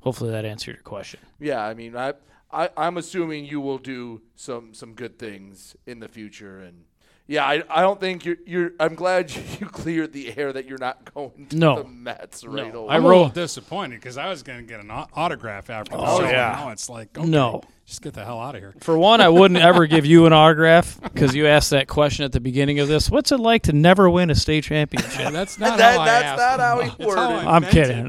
[0.00, 1.20] hopefully that answered your question.
[1.38, 2.14] Yeah, I mean, I,
[2.52, 6.84] I I'm assuming you will do some some good things in the future, and
[7.26, 8.72] yeah, I, I don't think you're you're.
[8.80, 11.82] I'm glad you cleared the air that you're not going to No.
[11.82, 12.80] the Mets right No.
[12.84, 12.94] away.
[12.96, 16.18] I'm a little disappointed because I was going to get an autograph after the Oh,
[16.18, 16.24] show.
[16.26, 16.56] yeah.
[16.58, 17.62] Now it's like, okay, No.
[17.86, 18.74] just get the hell out of here.
[18.80, 22.32] For one, I wouldn't ever give you an autograph because you asked that question at
[22.32, 23.08] the beginning of this.
[23.08, 25.32] What's it like to never win a state championship?
[25.32, 26.58] That's not That- how I that's asked.
[26.58, 27.46] not how he worded I it.
[27.46, 27.98] I'm kidding.
[27.98, 28.06] it.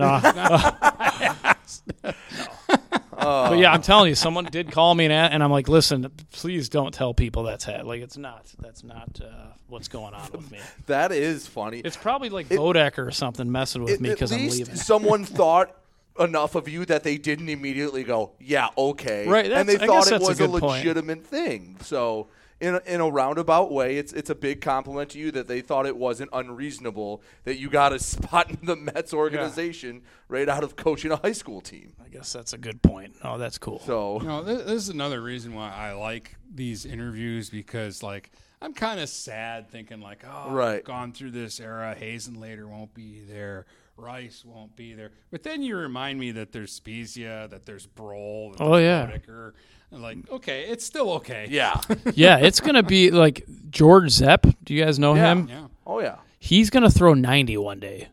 [2.73, 2.80] No.
[3.21, 3.51] That's not how I asked.
[3.51, 6.69] but yeah, I'm telling you, someone did call me and, and I'm like, listen, please
[6.69, 7.85] don't tell people that's hat.
[7.85, 8.45] Like, it's not.
[8.59, 9.27] That's not uh,
[9.67, 10.59] what's going on with me.
[10.87, 11.79] that is funny.
[11.79, 14.75] It's probably like Bodecker or something messing with At- me because I'm leaving.
[14.75, 15.75] someone thought
[16.19, 20.07] enough of you that they didn't immediately go, yeah, okay, Right, and they I thought
[20.07, 20.63] it that's a was a, good point.
[20.77, 21.77] legitimate thing.
[21.81, 22.27] So
[22.61, 25.59] in a, in a roundabout way, it's it's a big compliment to you that they
[25.61, 30.63] thought it wasn't unreasonable that you got a spot in the Mets organization right out
[30.63, 31.93] of coaching a high school team.
[32.03, 33.15] I guess that's a good point.
[33.23, 33.79] Oh, that's cool.
[33.79, 38.31] So You know, this, this is another reason why I like these interviews because, like,
[38.61, 40.75] I'm kind of sad thinking, like, oh, Right.
[40.77, 41.95] I've gone through this era.
[41.95, 43.65] Hazen later won't be there.
[43.97, 45.11] Rice won't be there.
[45.31, 48.51] But then you remind me that there's Spezia, that there's Broll.
[48.51, 49.05] that Oh, there's yeah.
[49.07, 49.53] Whitaker.
[49.91, 51.47] And like, okay, it's still okay.
[51.49, 51.79] Yeah.
[52.13, 54.45] yeah, it's gonna be like George Zepp.
[54.63, 55.31] Do you guys know Yeah.
[55.31, 55.47] him?
[55.49, 55.67] Yeah.
[55.85, 56.17] Oh yeah.
[56.39, 58.07] He's gonna throw 90 one day.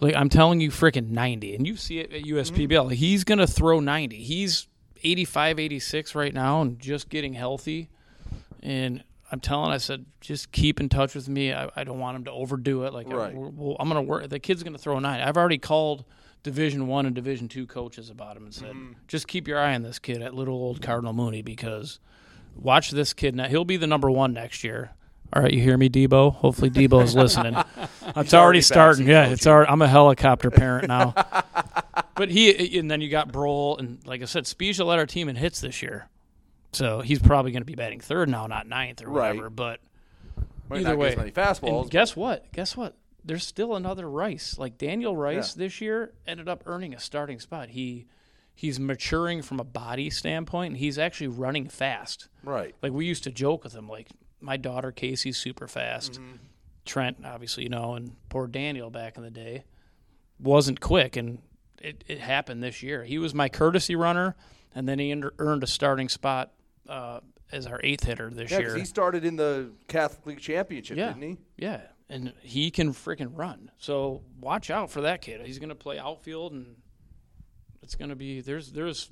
[0.00, 2.68] Like I'm telling you, freaking 90, and you see it at USPBL.
[2.68, 2.90] Mm-hmm.
[2.90, 4.16] He's gonna throw 90.
[4.22, 4.68] He's
[5.02, 7.88] 85, 86 right now, and just getting healthy.
[8.62, 9.02] And
[9.32, 11.52] I'm telling, I said, just keep in touch with me.
[11.52, 12.92] I, I don't want him to overdo it.
[12.92, 13.34] Like, I, Right.
[13.34, 14.28] we're- well, I'm gonna work.
[14.28, 15.22] The kid's gonna throw 90.
[15.24, 16.04] I've already called
[16.44, 18.92] Division One and Division Two coaches about him and said, Mm-hmm.
[19.08, 21.98] just keep your eye on this kid at little old Cardinal Mooney because
[22.54, 23.34] watch this kid.
[23.34, 24.92] Now he'll be the number one next year.
[25.32, 26.32] All right, you hear me, Debo?
[26.34, 27.56] Hopefully, Debo is listening.
[28.16, 29.08] it's already starting.
[29.08, 29.68] Yeah, it's already.
[29.72, 31.14] I'm a helicopter parent now.
[32.14, 35.28] but he and then you got Broll and like I said, Spezia led our team
[35.28, 36.08] in hits this year,
[36.76, 39.30] so he's probably going to be batting third now, not ninth or Right.
[39.30, 39.50] whatever.
[39.50, 39.80] But
[40.68, 42.50] Might either way, as many fastballs, And guess what?
[42.52, 42.96] Guess what?
[43.24, 44.58] There's still another Rice.
[44.58, 45.64] Like Daniel Rice Yeah.
[45.64, 47.70] this year ended up earning a starting spot.
[47.70, 48.06] He
[48.54, 52.28] he's maturing from a body standpoint, and he's actually running fast.
[52.42, 52.74] Right.
[52.82, 54.08] Like we used to joke with him, like
[54.40, 56.14] my daughter Casey's super fast.
[56.14, 56.36] Mm-hmm.
[56.86, 59.64] Trent, obviously, you know, and poor Daniel back in the day
[60.38, 61.38] wasn't quick, and
[61.82, 63.02] it, it happened this year.
[63.04, 64.36] He was my courtesy runner,
[64.74, 66.52] and then he earned a starting spot
[66.88, 67.20] uh,
[67.52, 68.76] as our eighth hitter this Yeah, 'cause year.
[68.76, 71.08] he started in the Catholic League Championship, Yeah.
[71.12, 71.36] didn't he?
[71.56, 73.70] Yeah, and he can freaking run.
[73.78, 75.44] So watch out for that kid.
[75.46, 76.76] He's going to play outfield, and
[77.82, 79.10] it's going to be there's there's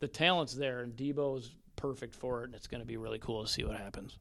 [0.00, 2.46] the talent's there, and Debo's perfect for it.
[2.46, 4.18] And it's going to be really cool to see what happens.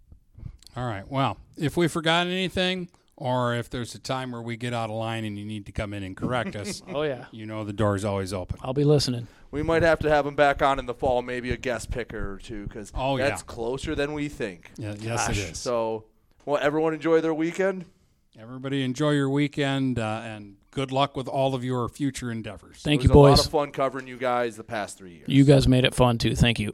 [0.75, 1.07] All right.
[1.07, 4.95] Well, if we forgot anything, or if there's a time where we get out of
[4.95, 7.25] line and you need to come in and correct us, Oh, yeah.
[7.31, 8.57] you know the door's always open.
[8.63, 9.27] I'll be listening.
[9.51, 12.33] We might have to have him back on in the fall, maybe a guest picker
[12.33, 13.45] or two, because Oh, that's yeah.
[13.45, 14.71] closer than we think.
[14.77, 15.37] Yeah, yes, it Gosh.
[15.51, 15.57] is.
[15.57, 16.03] So,
[16.45, 17.85] well, everyone enjoy their weekend.
[18.39, 22.81] Everybody enjoy your weekend uh, and good luck with all of your future endeavors.
[22.83, 23.45] Thank it you, was a lot boys.
[23.45, 25.27] of fun covering you guys the past three years.
[25.27, 26.35] You guys made it fun too.
[26.35, 26.73] Thank you.